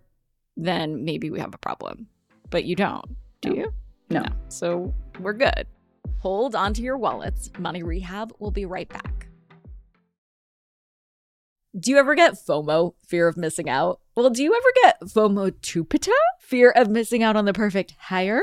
then 0.56 1.04
maybe 1.04 1.30
we 1.30 1.40
have 1.40 1.54
a 1.54 1.58
problem. 1.58 2.08
But 2.50 2.64
you 2.64 2.76
don't, 2.76 3.16
do 3.40 3.50
No. 3.50 3.54
you? 3.56 3.72
No. 4.10 4.24
So 4.48 4.92
we're 5.18 5.32
good. 5.32 5.66
Hold 6.18 6.54
onto 6.54 6.82
your 6.82 6.98
wallets. 6.98 7.50
Money 7.58 7.82
Rehab 7.82 8.32
will 8.38 8.50
be 8.50 8.66
right 8.66 8.88
back. 8.88 9.26
Do 11.78 11.90
you 11.90 11.99
ever 11.99 12.14
get 12.14 12.35
FOMO, 12.35 12.95
fear 13.04 13.26
of 13.26 13.37
missing 13.37 13.69
out? 13.69 13.99
Well, 14.14 14.31
do 14.31 14.45
you 14.45 14.54
ever 14.54 14.73
get 14.85 15.00
FOMO 15.00 15.50
tupita, 15.50 16.12
fear 16.38 16.71
of 16.71 16.88
missing 16.88 17.25
out 17.25 17.35
on 17.35 17.47
the 17.47 17.52
perfect 17.52 17.95
hire? 17.99 18.43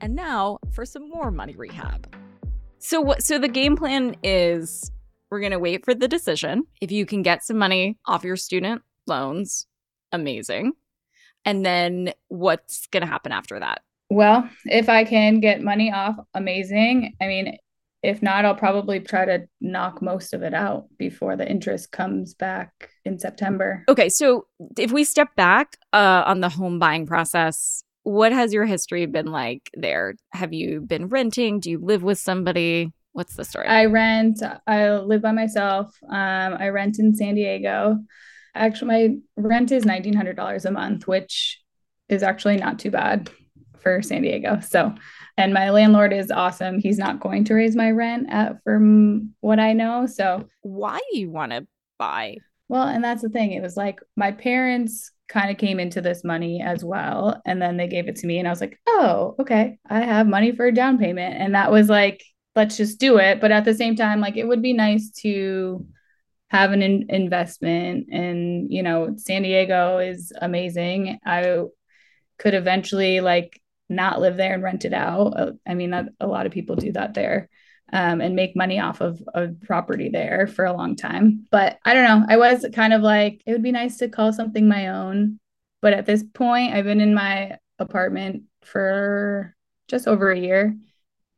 And 0.00 0.14
now 0.14 0.58
for 0.72 0.84
some 0.84 1.08
more 1.08 1.30
money 1.30 1.56
rehab. 1.56 2.14
So 2.78 3.00
what 3.00 3.22
so 3.22 3.38
the 3.38 3.48
game 3.48 3.76
plan 3.76 4.16
is 4.22 4.90
we're 5.30 5.40
going 5.40 5.52
to 5.52 5.58
wait 5.58 5.84
for 5.84 5.94
the 5.94 6.08
decision. 6.08 6.64
If 6.80 6.92
you 6.92 7.06
can 7.06 7.22
get 7.22 7.42
some 7.42 7.58
money 7.58 7.98
off 8.06 8.24
your 8.24 8.36
student 8.36 8.82
loans, 9.06 9.66
amazing. 10.12 10.72
And 11.44 11.64
then 11.64 12.12
what's 12.28 12.86
going 12.88 13.02
to 13.02 13.06
happen 13.06 13.32
after 13.32 13.58
that? 13.58 13.82
Well, 14.10 14.48
if 14.66 14.88
I 14.88 15.04
can 15.04 15.40
get 15.40 15.62
money 15.62 15.92
off, 15.92 16.16
amazing. 16.34 17.16
I 17.20 17.26
mean, 17.26 17.58
if 18.02 18.22
not, 18.22 18.44
I'll 18.44 18.54
probably 18.54 19.00
try 19.00 19.24
to 19.24 19.48
knock 19.60 20.02
most 20.02 20.34
of 20.34 20.42
it 20.42 20.52
out 20.52 20.86
before 20.98 21.36
the 21.36 21.48
interest 21.48 21.90
comes 21.90 22.34
back 22.34 22.90
in 23.04 23.18
September. 23.18 23.82
Okay, 23.88 24.10
so 24.10 24.46
if 24.78 24.92
we 24.92 25.04
step 25.04 25.34
back 25.36 25.78
uh, 25.92 26.22
on 26.26 26.40
the 26.40 26.50
home 26.50 26.78
buying 26.78 27.06
process, 27.06 27.82
what 28.04 28.32
has 28.32 28.52
your 28.52 28.66
history 28.66 29.06
been 29.06 29.26
like 29.26 29.70
there? 29.74 30.14
Have 30.32 30.52
you 30.52 30.80
been 30.80 31.08
renting? 31.08 31.58
Do 31.58 31.70
you 31.70 31.78
live 31.78 32.02
with 32.02 32.18
somebody? 32.18 32.92
What's 33.12 33.34
the 33.34 33.44
story? 33.44 33.66
I 33.66 33.86
rent. 33.86 34.42
I 34.66 34.90
live 34.90 35.22
by 35.22 35.32
myself. 35.32 35.96
Um, 36.08 36.56
I 36.58 36.68
rent 36.68 36.98
in 36.98 37.14
San 37.14 37.34
Diego. 37.34 37.98
Actually, 38.54 39.22
my 39.36 39.48
rent 39.48 39.72
is 39.72 39.84
nineteen 39.84 40.14
hundred 40.14 40.36
dollars 40.36 40.64
a 40.64 40.70
month, 40.70 41.08
which 41.08 41.60
is 42.08 42.22
actually 42.22 42.56
not 42.56 42.78
too 42.78 42.90
bad 42.90 43.30
for 43.78 44.02
San 44.02 44.22
Diego. 44.22 44.60
So, 44.60 44.94
and 45.36 45.54
my 45.54 45.70
landlord 45.70 46.12
is 46.12 46.30
awesome. 46.30 46.78
He's 46.78 46.98
not 46.98 47.20
going 47.20 47.44
to 47.44 47.54
raise 47.54 47.74
my 47.74 47.90
rent 47.90 48.26
at, 48.30 48.62
from 48.64 49.34
what 49.40 49.58
I 49.58 49.72
know. 49.72 50.06
So, 50.06 50.48
why 50.60 50.98
do 51.10 51.18
you 51.18 51.30
want 51.30 51.52
to 51.52 51.66
buy? 51.98 52.36
Well, 52.68 52.86
and 52.86 53.02
that's 53.02 53.22
the 53.22 53.28
thing. 53.28 53.52
It 53.52 53.62
was 53.62 53.76
like 53.76 54.00
my 54.16 54.32
parents 54.32 55.10
kind 55.28 55.50
of 55.50 55.56
came 55.56 55.80
into 55.80 56.00
this 56.00 56.22
money 56.24 56.60
as 56.60 56.84
well. 56.84 57.40
And 57.44 57.60
then 57.60 57.76
they 57.76 57.88
gave 57.88 58.08
it 58.08 58.16
to 58.16 58.26
me, 58.26 58.38
and 58.38 58.46
I 58.46 58.50
was 58.50 58.60
like, 58.60 58.78
oh, 58.86 59.34
okay, 59.40 59.78
I 59.88 60.00
have 60.00 60.26
money 60.26 60.52
for 60.52 60.66
a 60.66 60.74
down 60.74 60.98
payment. 60.98 61.36
And 61.38 61.54
that 61.54 61.72
was 61.72 61.88
like, 61.88 62.22
let's 62.54 62.76
just 62.76 63.00
do 63.00 63.18
it. 63.18 63.40
But 63.40 63.52
at 63.52 63.64
the 63.64 63.74
same 63.74 63.96
time, 63.96 64.20
like, 64.20 64.36
it 64.36 64.46
would 64.46 64.62
be 64.62 64.72
nice 64.72 65.10
to 65.22 65.86
have 66.48 66.72
an 66.72 66.82
in- 66.82 67.06
investment. 67.08 68.08
And, 68.12 68.72
you 68.72 68.82
know, 68.82 69.14
San 69.16 69.42
Diego 69.42 69.98
is 69.98 70.32
amazing. 70.40 71.18
I 71.24 71.62
could 72.38 72.54
eventually, 72.54 73.20
like, 73.20 73.60
not 73.88 74.20
live 74.20 74.36
there 74.36 74.54
and 74.54 74.62
rent 74.62 74.84
it 74.84 74.92
out. 74.92 75.34
I 75.66 75.74
mean, 75.74 75.90
that, 75.90 76.06
a 76.20 76.26
lot 76.26 76.46
of 76.46 76.52
people 76.52 76.76
do 76.76 76.92
that 76.92 77.14
there 77.14 77.48
um, 77.94 78.20
and 78.20 78.34
make 78.34 78.56
money 78.56 78.80
off 78.80 79.00
of 79.00 79.22
a 79.34 79.48
property 79.66 80.08
there 80.08 80.48
for 80.48 80.64
a 80.64 80.72
long 80.72 80.96
time. 80.96 81.46
But 81.52 81.78
I 81.84 81.94
don't 81.94 82.04
know. 82.04 82.26
I 82.28 82.36
was 82.36 82.66
kind 82.74 82.92
of 82.92 83.02
like, 83.02 83.40
it 83.46 83.52
would 83.52 83.62
be 83.62 83.70
nice 83.70 83.98
to 83.98 84.08
call 84.08 84.32
something 84.32 84.68
my 84.68 84.88
own. 84.88 85.38
But 85.80 85.92
at 85.92 86.04
this 86.04 86.24
point, 86.34 86.74
I've 86.74 86.84
been 86.84 87.00
in 87.00 87.14
my 87.14 87.56
apartment 87.78 88.42
for 88.62 89.54
just 89.86 90.08
over 90.08 90.32
a 90.32 90.38
year 90.38 90.76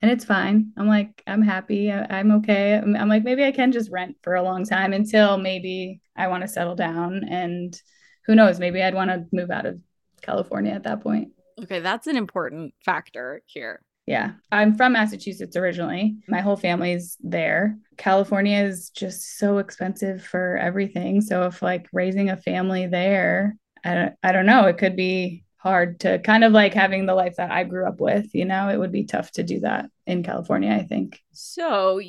and 0.01 0.11
it's 0.11 0.25
fine. 0.25 0.73
I'm 0.79 0.89
like, 0.89 1.23
I'm 1.27 1.43
happy. 1.43 1.93
I, 1.93 2.21
am 2.21 2.31
okay. 2.37 2.75
I'm, 2.75 2.97
I'm 2.97 3.09
like, 3.09 3.23
maybe 3.23 3.45
I 3.45 3.53
can 3.53 3.71
just 3.71 3.91
rent 3.91 4.17
for 4.23 4.35
a 4.35 4.43
long 4.43 4.65
time 4.65 4.95
until 4.95 5.37
maybe 5.37 6.01
I 6.17 6.29
want 6.29 6.43
to 6.43 6.49
settle 6.49 6.75
down. 6.75 7.25
And 7.29 7.79
who 8.25 8.35
knows, 8.35 8.59
maybe 8.59 8.83
I'd 8.83 8.95
want 8.95 9.11
to 9.11 9.27
move 9.31 9.51
out 9.51 9.67
of 9.67 9.79
California 10.23 10.73
at 10.73 10.85
that 10.85 11.03
point. 11.03 11.33
Okay, 11.63 11.81
that's 11.81 12.07
an 12.07 12.17
important 12.17 12.73
factor 12.83 13.43
here. 13.45 13.83
Yeah. 14.07 14.33
I'm 14.53 14.77
from 14.77 14.93
Massachusetts 14.93 15.57
originally. 15.57 16.17
My 16.29 16.41
whole 16.41 16.57
family's 16.57 17.17
there. 17.21 17.77
California 17.97 18.63
is 18.63 18.91
just 18.91 19.39
so 19.39 19.59
expensive 19.59 20.25
for 20.25 20.57
everything. 20.57 21.21
So 21.21 21.43
if 21.45 21.61
like 21.61 21.89
raising 21.93 22.31
a 22.31 22.37
family 22.37 22.87
there, 22.87 23.57
I 23.85 23.95
don't, 23.95 24.15
I 24.23 24.33
don't 24.33 24.47
know, 24.47 24.67
it 24.67 24.79
could 24.79 24.95
be 24.95 25.45
hard 25.57 26.01
to 26.01 26.21
kind 26.21 26.45
of 26.45 26.53
like 26.53 26.73
having 26.73 27.07
the 27.07 27.15
life 27.15 27.37
that 27.37 27.51
I 27.51 27.65
grew 27.65 27.87
up 27.87 28.01
with, 28.01 28.33
you 28.33 28.45
know, 28.45 28.69
it 28.69 28.77
would 28.77 28.93
be 28.93 29.05
tough 29.05 29.33
to 29.33 29.43
do 29.43 29.61
that 29.61 29.91
in 30.07 30.23
California, 30.23 30.71
I 30.71 30.85
think. 30.85 31.21
So 31.33 32.01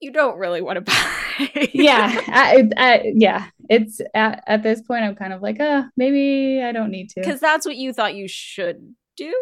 you 0.00 0.10
don't 0.10 0.38
really 0.38 0.60
want 0.60 0.84
to 0.84 0.92
buy. 1.38 1.70
yeah. 1.72 2.20
I, 2.26 2.68
I, 2.76 3.12
yeah. 3.14 3.46
It's 3.70 4.00
at, 4.12 4.42
at 4.48 4.64
this 4.64 4.82
point, 4.82 5.04
I'm 5.04 5.14
kind 5.14 5.32
of 5.32 5.40
like, 5.40 5.60
uh, 5.60 5.84
maybe 5.96 6.60
I 6.62 6.72
don't 6.72 6.90
need 6.90 7.10
to. 7.10 7.20
Because 7.20 7.38
that's 7.38 7.64
what 7.64 7.76
you 7.76 7.92
thought 7.92 8.16
you 8.16 8.26
should 8.26 8.96
do. 9.16 9.32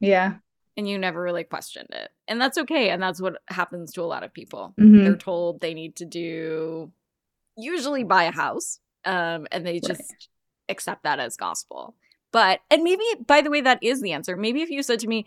Yeah 0.00 0.34
and 0.76 0.88
you 0.88 0.98
never 0.98 1.22
really 1.22 1.44
questioned 1.44 1.90
it. 1.90 2.10
And 2.26 2.40
that's 2.40 2.58
okay. 2.58 2.90
And 2.90 3.02
that's 3.02 3.20
what 3.20 3.40
happens 3.48 3.92
to 3.92 4.02
a 4.02 4.04
lot 4.04 4.24
of 4.24 4.34
people. 4.34 4.74
Mm-hmm. 4.80 5.04
They're 5.04 5.16
told 5.16 5.60
they 5.60 5.74
need 5.74 5.96
to 5.96 6.04
do, 6.04 6.90
usually 7.56 8.04
buy 8.04 8.24
a 8.24 8.32
house, 8.32 8.80
um, 9.04 9.46
and 9.52 9.66
they 9.66 9.80
just 9.80 10.00
right. 10.00 10.28
accept 10.68 11.04
that 11.04 11.20
as 11.20 11.36
gospel. 11.36 11.94
But, 12.32 12.60
and 12.70 12.82
maybe, 12.82 13.04
by 13.24 13.42
the 13.42 13.50
way, 13.50 13.60
that 13.60 13.82
is 13.82 14.02
the 14.02 14.12
answer. 14.12 14.36
Maybe 14.36 14.62
if 14.62 14.70
you 14.70 14.82
said 14.82 14.98
to 15.00 15.06
me, 15.06 15.26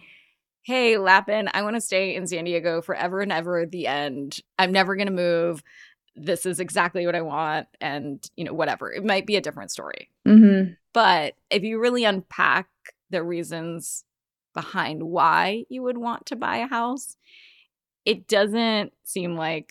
hey, 0.63 0.97
Lapin, 0.97 1.49
I 1.53 1.61
want 1.61 1.77
to 1.77 1.81
stay 1.81 2.13
in 2.13 2.27
San 2.27 2.43
Diego 2.43 2.81
forever 2.81 3.21
and 3.21 3.31
ever 3.31 3.59
at 3.59 3.71
the 3.71 3.87
end, 3.87 4.41
I'm 4.59 4.73
never 4.73 4.97
going 4.97 5.07
to 5.07 5.13
move. 5.13 5.63
This 6.17 6.45
is 6.45 6.59
exactly 6.59 7.05
what 7.05 7.15
I 7.15 7.21
want. 7.21 7.67
And, 7.79 8.29
you 8.35 8.43
know, 8.43 8.53
whatever. 8.53 8.91
It 8.91 9.05
might 9.05 9.25
be 9.25 9.37
a 9.37 9.41
different 9.41 9.71
story. 9.71 10.09
Mm-hmm. 10.27 10.73
But 10.93 11.35
if 11.49 11.63
you 11.63 11.79
really 11.79 12.03
unpack 12.03 12.67
the 13.09 13.23
reasons 13.23 14.03
behind 14.57 15.03
why 15.03 15.65
you 15.69 15.83
would 15.83 15.99
want 15.99 16.25
to 16.25 16.35
buy 16.35 16.57
a 16.57 16.67
house, 16.67 17.15
it 18.05 18.27
doesn't 18.27 18.91
seem 19.03 19.35
like 19.35 19.69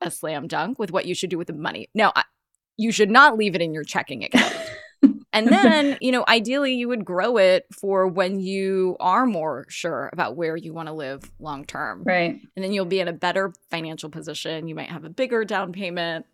a 0.00 0.10
slam 0.10 0.48
dunk 0.48 0.76
with 0.76 0.90
what 0.90 1.06
you 1.06 1.14
should 1.14 1.30
do 1.30 1.38
with 1.38 1.46
the 1.46 1.52
money. 1.52 1.88
Now, 1.94 2.12
you 2.76 2.90
should 2.90 3.10
not 3.10 3.38
leave 3.38 3.54
it 3.54 3.62
in 3.62 3.72
your 3.72 3.84
checking 3.84 4.24
account. 4.24 4.52
and 5.32 5.46
then, 5.46 5.98
you 6.00 6.10
know, 6.10 6.24
ideally 6.26 6.74
you 6.74 6.88
would 6.88 7.04
grow 7.04 7.36
it 7.36 7.64
for 7.70 8.08
when 8.08 8.40
you 8.40 8.96
are 8.98 9.24
more 9.24 9.66
sure 9.68 10.10
about 10.12 10.34
where 10.34 10.56
you 10.56 10.74
want 10.74 10.88
to 10.88 10.92
live 10.94 11.30
long 11.38 11.64
term. 11.64 12.02
Right. 12.02 12.40
And 12.56 12.64
then 12.64 12.72
you'll 12.72 12.86
be 12.86 12.98
in 12.98 13.06
a 13.06 13.12
better 13.12 13.52
financial 13.70 14.10
position. 14.10 14.66
You 14.66 14.74
might 14.74 14.90
have 14.90 15.04
a 15.04 15.10
bigger 15.10 15.44
down 15.44 15.72
payment. 15.72 16.26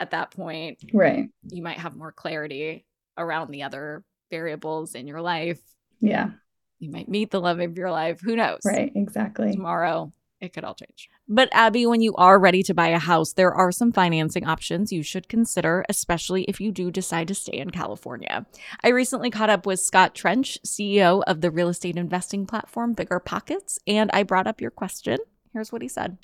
at 0.00 0.10
that 0.10 0.32
point. 0.32 0.84
Right. 0.92 1.30
You 1.48 1.62
might 1.62 1.78
have 1.78 1.96
more 1.96 2.12
clarity 2.12 2.84
around 3.16 3.50
the 3.50 3.62
other 3.62 4.04
variables 4.30 4.94
in 4.94 5.06
your 5.06 5.22
life. 5.22 5.62
Yeah. 6.00 6.32
You 6.78 6.90
might 6.90 7.08
meet 7.08 7.30
the 7.30 7.40
love 7.40 7.60
of 7.60 7.76
your 7.76 7.90
life. 7.90 8.20
Who 8.20 8.36
knows? 8.36 8.60
Right. 8.64 8.92
Exactly. 8.94 9.52
Tomorrow, 9.52 10.12
it 10.40 10.52
could 10.52 10.62
all 10.62 10.74
change. 10.74 11.10
But 11.28 11.48
Abby, 11.52 11.86
when 11.86 12.00
you 12.00 12.14
are 12.14 12.38
ready 12.38 12.62
to 12.62 12.74
buy 12.74 12.88
a 12.88 12.98
house, 12.98 13.32
there 13.32 13.52
are 13.52 13.72
some 13.72 13.92
financing 13.92 14.46
options 14.46 14.92
you 14.92 15.02
should 15.02 15.28
consider, 15.28 15.84
especially 15.88 16.44
if 16.44 16.60
you 16.60 16.70
do 16.70 16.92
decide 16.92 17.28
to 17.28 17.34
stay 17.34 17.58
in 17.58 17.70
California. 17.70 18.46
I 18.84 18.88
recently 18.88 19.30
caught 19.30 19.50
up 19.50 19.66
with 19.66 19.80
Scott 19.80 20.14
Trench, 20.14 20.58
CEO 20.64 21.22
of 21.26 21.40
the 21.40 21.50
real 21.50 21.68
estate 21.68 21.96
investing 21.96 22.46
platform 22.46 22.94
BiggerPockets, 22.94 23.78
and 23.86 24.10
I 24.12 24.22
brought 24.22 24.46
up 24.46 24.60
your 24.60 24.70
question. 24.70 25.18
Here's 25.52 25.72
what 25.72 25.82
he 25.82 25.88
said. 25.88 26.18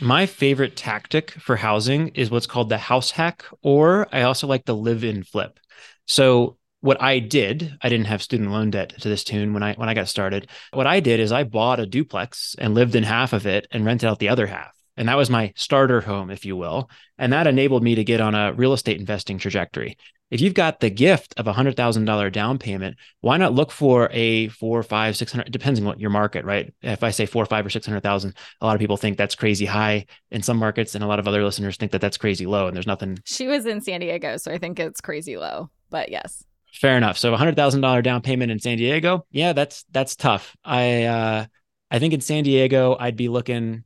My 0.00 0.26
favorite 0.26 0.76
tactic 0.76 1.30
for 1.32 1.56
housing 1.56 2.08
is 2.08 2.30
what's 2.30 2.46
called 2.46 2.68
the 2.68 2.78
house 2.78 3.12
hack, 3.12 3.46
or 3.62 4.06
I 4.12 4.22
also 4.22 4.46
like 4.46 4.66
the 4.66 4.76
live 4.76 5.02
in 5.02 5.24
flip. 5.24 5.58
So 6.04 6.57
what 6.80 7.00
I 7.02 7.18
did, 7.18 7.76
I 7.82 7.88
didn't 7.88 8.06
have 8.06 8.22
student 8.22 8.50
loan 8.50 8.70
debt 8.70 8.90
to 9.00 9.08
this 9.08 9.24
tune 9.24 9.52
when 9.52 9.62
I 9.62 9.74
when 9.74 9.88
I 9.88 9.94
got 9.94 10.08
started. 10.08 10.48
What 10.72 10.86
I 10.86 11.00
did 11.00 11.20
is 11.20 11.32
I 11.32 11.44
bought 11.44 11.80
a 11.80 11.86
duplex 11.86 12.54
and 12.58 12.74
lived 12.74 12.94
in 12.94 13.02
half 13.02 13.32
of 13.32 13.46
it 13.46 13.66
and 13.70 13.84
rented 13.84 14.08
out 14.08 14.18
the 14.18 14.28
other 14.28 14.46
half. 14.46 14.74
And 14.96 15.08
that 15.08 15.16
was 15.16 15.30
my 15.30 15.52
starter 15.54 16.00
home, 16.00 16.28
if 16.28 16.44
you 16.44 16.56
will. 16.56 16.90
And 17.18 17.32
that 17.32 17.46
enabled 17.46 17.84
me 17.84 17.94
to 17.94 18.04
get 18.04 18.20
on 18.20 18.34
a 18.34 18.52
real 18.52 18.72
estate 18.72 18.98
investing 18.98 19.38
trajectory. 19.38 19.96
If 20.30 20.40
you've 20.40 20.54
got 20.54 20.80
the 20.80 20.90
gift 20.90 21.34
of 21.38 21.46
a 21.46 21.52
hundred 21.52 21.76
thousand 21.76 22.04
dollar 22.04 22.30
down 22.30 22.58
payment, 22.58 22.96
why 23.20 23.38
not 23.38 23.54
look 23.54 23.70
for 23.70 24.10
a 24.12 24.48
four, 24.48 24.82
five, 24.82 25.16
six 25.16 25.32
hundred? 25.32 25.50
Depends 25.52 25.80
on 25.80 25.86
what 25.86 26.00
your 26.00 26.10
market, 26.10 26.44
right? 26.44 26.74
If 26.82 27.02
I 27.02 27.10
say 27.10 27.26
four, 27.26 27.46
five, 27.46 27.64
or 27.64 27.70
six 27.70 27.86
hundred 27.86 28.02
thousand, 28.02 28.34
a 28.60 28.66
lot 28.66 28.74
of 28.74 28.80
people 28.80 28.98
think 28.98 29.16
that's 29.16 29.34
crazy 29.34 29.64
high 29.64 30.04
in 30.30 30.42
some 30.42 30.58
markets, 30.58 30.94
and 30.94 31.02
a 31.02 31.06
lot 31.06 31.18
of 31.18 31.26
other 31.26 31.42
listeners 31.42 31.76
think 31.76 31.92
that 31.92 32.02
that's 32.02 32.18
crazy 32.18 32.44
low. 32.44 32.66
And 32.66 32.76
there's 32.76 32.86
nothing. 32.86 33.18
She 33.24 33.46
was 33.46 33.64
in 33.64 33.80
San 33.80 34.00
Diego, 34.00 34.36
so 34.36 34.52
I 34.52 34.58
think 34.58 34.78
it's 34.78 35.00
crazy 35.00 35.38
low. 35.38 35.70
But 35.88 36.10
yes, 36.10 36.44
Fair 36.80 36.96
enough. 36.96 37.18
So 37.18 37.34
a 37.34 37.36
hundred 37.36 37.56
thousand 37.56 37.80
dollar 37.80 38.02
down 38.02 38.22
payment 38.22 38.52
in 38.52 38.60
San 38.60 38.78
Diego, 38.78 39.26
yeah, 39.32 39.52
that's 39.52 39.84
that's 39.90 40.14
tough. 40.14 40.56
I 40.64 41.04
uh, 41.04 41.46
I 41.90 41.98
think 41.98 42.14
in 42.14 42.20
San 42.20 42.44
Diego, 42.44 42.96
I'd 42.98 43.16
be 43.16 43.28
looking. 43.28 43.82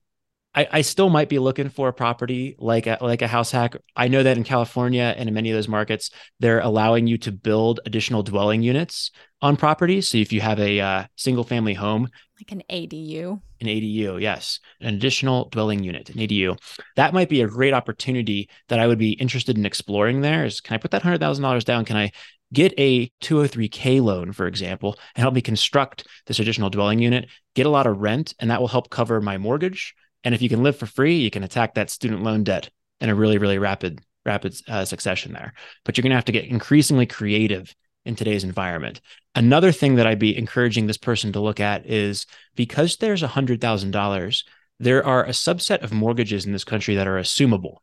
I, 0.54 0.68
I 0.70 0.80
still 0.82 1.08
might 1.08 1.30
be 1.30 1.38
looking 1.38 1.70
for 1.70 1.88
a 1.88 1.94
property 1.94 2.54
like 2.58 2.86
a, 2.86 2.98
like 3.00 3.22
a 3.22 3.26
house 3.26 3.50
hack. 3.50 3.74
I 3.96 4.08
know 4.08 4.22
that 4.22 4.36
in 4.36 4.44
California 4.44 5.14
and 5.16 5.26
in 5.26 5.34
many 5.34 5.50
of 5.50 5.56
those 5.56 5.68
markets, 5.68 6.10
they're 6.40 6.60
allowing 6.60 7.06
you 7.06 7.16
to 7.18 7.32
build 7.32 7.80
additional 7.86 8.22
dwelling 8.22 8.60
units 8.60 9.12
on 9.40 9.56
properties. 9.56 10.08
So 10.08 10.18
if 10.18 10.30
you 10.30 10.42
have 10.42 10.60
a 10.60 10.78
uh, 10.78 11.04
single 11.16 11.44
family 11.44 11.72
home, 11.72 12.10
like 12.38 12.52
an 12.52 12.62
ADU, 12.68 13.40
an 13.62 13.66
ADU, 13.66 14.20
yes, 14.20 14.60
an 14.82 14.94
additional 14.94 15.48
dwelling 15.48 15.82
unit, 15.82 16.10
an 16.10 16.18
ADU, 16.18 16.58
that 16.96 17.14
might 17.14 17.30
be 17.30 17.40
a 17.40 17.48
great 17.48 17.72
opportunity 17.72 18.50
that 18.68 18.78
I 18.78 18.86
would 18.86 18.98
be 18.98 19.12
interested 19.12 19.56
in 19.56 19.64
exploring. 19.64 20.20
There 20.20 20.44
is, 20.44 20.60
can 20.60 20.74
I 20.74 20.78
put 20.78 20.90
that 20.90 21.00
hundred 21.00 21.20
thousand 21.20 21.44
dollars 21.44 21.64
down? 21.64 21.86
Can 21.86 21.96
I 21.96 22.12
get 22.52 22.72
a 22.78 23.08
203k 23.22 24.02
loan 24.02 24.32
for 24.32 24.46
example 24.46 24.96
and 25.14 25.22
help 25.22 25.34
me 25.34 25.40
construct 25.40 26.06
this 26.26 26.38
additional 26.38 26.70
dwelling 26.70 26.98
unit 26.98 27.28
get 27.54 27.66
a 27.66 27.70
lot 27.70 27.86
of 27.86 27.98
rent 27.98 28.34
and 28.38 28.50
that 28.50 28.60
will 28.60 28.68
help 28.68 28.90
cover 28.90 29.20
my 29.20 29.38
mortgage. 29.38 29.94
And 30.24 30.34
if 30.34 30.42
you 30.42 30.48
can 30.48 30.62
live 30.62 30.76
for 30.76 30.86
free 30.86 31.18
you 31.18 31.30
can 31.30 31.44
attack 31.44 31.74
that 31.74 31.90
student 31.90 32.22
loan 32.22 32.44
debt 32.44 32.70
in 33.00 33.08
a 33.08 33.14
really 33.14 33.38
really 33.38 33.58
rapid 33.58 34.00
rapid 34.24 34.54
uh, 34.68 34.84
succession 34.84 35.32
there. 35.32 35.52
But 35.84 35.96
you're 35.96 36.02
going 36.02 36.10
to 36.10 36.16
have 36.16 36.26
to 36.26 36.32
get 36.32 36.44
increasingly 36.44 37.06
creative 37.06 37.74
in 38.04 38.14
today's 38.14 38.44
environment. 38.44 39.00
Another 39.34 39.72
thing 39.72 39.96
that 39.96 40.06
i'd 40.06 40.18
be 40.18 40.36
encouraging 40.36 40.86
this 40.86 40.98
person 40.98 41.32
to 41.32 41.40
look 41.40 41.60
at 41.60 41.86
is 41.86 42.26
because 42.54 42.96
there's 42.96 43.22
$100000 43.22 44.44
there 44.82 45.06
are 45.06 45.24
a 45.24 45.28
subset 45.28 45.82
of 45.82 45.92
mortgages 45.92 46.44
in 46.44 46.52
this 46.52 46.64
country 46.64 46.96
that 46.96 47.06
are 47.06 47.16
assumable. 47.16 47.76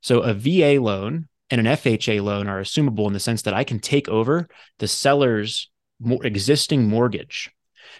So 0.00 0.22
a 0.22 0.34
va 0.34 0.80
loan 0.80 1.28
and 1.52 1.66
an 1.66 1.76
FHA 1.76 2.22
loan 2.22 2.48
are 2.48 2.62
assumable 2.62 3.06
in 3.06 3.12
the 3.12 3.20
sense 3.20 3.42
that 3.42 3.52
I 3.52 3.62
can 3.62 3.78
take 3.78 4.08
over 4.08 4.48
the 4.78 4.88
seller's 4.88 5.70
existing 6.02 6.88
mortgage. 6.88 7.50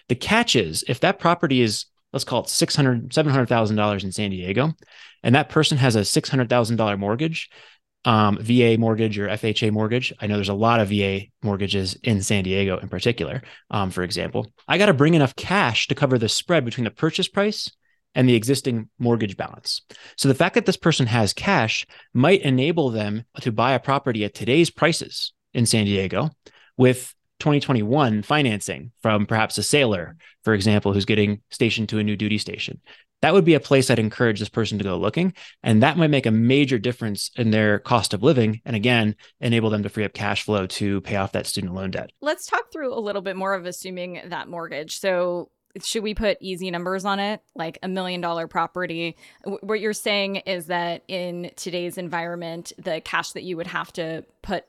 The 0.09 0.15
catch 0.15 0.55
is 0.55 0.83
if 0.87 0.99
that 1.01 1.19
property 1.19 1.61
is, 1.61 1.85
let's 2.11 2.25
call 2.25 2.41
it 2.41 2.47
$600,000, 2.47 3.09
$700,000 3.09 4.03
in 4.03 4.11
San 4.11 4.31
Diego, 4.31 4.73
and 5.21 5.35
that 5.35 5.49
person 5.49 5.77
has 5.77 5.95
a 5.95 5.99
$600,000 5.99 6.97
mortgage, 6.97 7.51
um, 8.05 8.39
VA 8.41 8.75
mortgage 8.79 9.19
or 9.19 9.27
FHA 9.27 9.71
mortgage. 9.71 10.11
I 10.19 10.25
know 10.25 10.35
there's 10.35 10.49
a 10.49 10.55
lot 10.55 10.79
of 10.79 10.89
VA 10.89 11.25
mortgages 11.43 11.93
in 12.01 12.23
San 12.23 12.43
Diego 12.43 12.79
in 12.79 12.89
particular, 12.89 13.43
um, 13.69 13.91
for 13.91 14.01
example. 14.01 14.51
I 14.67 14.79
got 14.79 14.87
to 14.87 14.95
bring 14.95 15.13
enough 15.13 15.35
cash 15.35 15.87
to 15.89 15.95
cover 15.95 16.17
the 16.17 16.27
spread 16.27 16.65
between 16.65 16.85
the 16.85 16.91
purchase 16.91 17.27
price 17.27 17.71
and 18.15 18.27
the 18.27 18.35
existing 18.35 18.89
mortgage 18.99 19.37
balance. 19.37 19.81
So 20.17 20.27
the 20.27 20.35
fact 20.35 20.55
that 20.55 20.65
this 20.65 20.77
person 20.77 21.07
has 21.07 21.33
cash 21.33 21.85
might 22.13 22.41
enable 22.41 22.89
them 22.89 23.25
to 23.41 23.51
buy 23.51 23.73
a 23.73 23.79
property 23.79 24.23
at 24.23 24.33
today's 24.33 24.69
prices 24.69 25.33
in 25.53 25.65
San 25.65 25.85
Diego 25.85 26.29
with 26.77 27.13
2021 27.39 28.21
financing 28.23 28.91
from 29.01 29.25
perhaps 29.25 29.57
a 29.57 29.63
sailor, 29.63 30.15
for 30.43 30.53
example, 30.53 30.93
who's 30.93 31.05
getting 31.05 31.41
stationed 31.51 31.89
to 31.89 31.99
a 31.99 32.03
new 32.03 32.15
duty 32.15 32.37
station. 32.37 32.81
That 33.21 33.33
would 33.33 33.45
be 33.45 33.53
a 33.53 33.59
place 33.61 33.89
I'd 33.89 33.99
encourage 33.99 34.39
this 34.39 34.49
person 34.49 34.77
to 34.77 34.83
go 34.83 34.97
looking. 34.97 35.33
And 35.63 35.81
that 35.81 35.97
might 35.97 36.09
make 36.09 36.25
a 36.25 36.31
major 36.31 36.77
difference 36.77 37.31
in 37.37 37.51
their 37.51 37.79
cost 37.79 38.13
of 38.13 38.21
living. 38.21 38.61
And 38.65 38.75
again, 38.75 39.15
enable 39.39 39.69
them 39.69 39.83
to 39.83 39.89
free 39.89 40.03
up 40.03 40.13
cash 40.13 40.43
flow 40.43 40.67
to 40.67 40.99
pay 41.01 41.15
off 41.15 41.31
that 41.31 41.47
student 41.47 41.73
loan 41.73 41.91
debt. 41.91 42.11
Let's 42.19 42.45
talk 42.45 42.71
through 42.71 42.93
a 42.93 42.99
little 42.99 43.21
bit 43.21 43.37
more 43.37 43.53
of 43.53 43.65
assuming 43.65 44.21
that 44.25 44.49
mortgage. 44.49 44.99
So 44.99 45.51
should 45.81 46.03
we 46.03 46.13
put 46.13 46.37
easy 46.39 46.69
numbers 46.69 47.05
on 47.05 47.19
it? 47.19 47.41
Like 47.55 47.79
a 47.81 47.87
million 47.87 48.21
dollar 48.21 48.47
property. 48.47 49.17
What 49.43 49.79
you're 49.79 49.93
saying 49.93 50.37
is 50.37 50.67
that 50.67 51.03
in 51.07 51.51
today's 51.55 51.97
environment 51.97 52.73
the 52.77 53.01
cash 53.01 53.31
that 53.31 53.43
you 53.43 53.57
would 53.57 53.67
have 53.67 53.91
to 53.93 54.23
put 54.41 54.65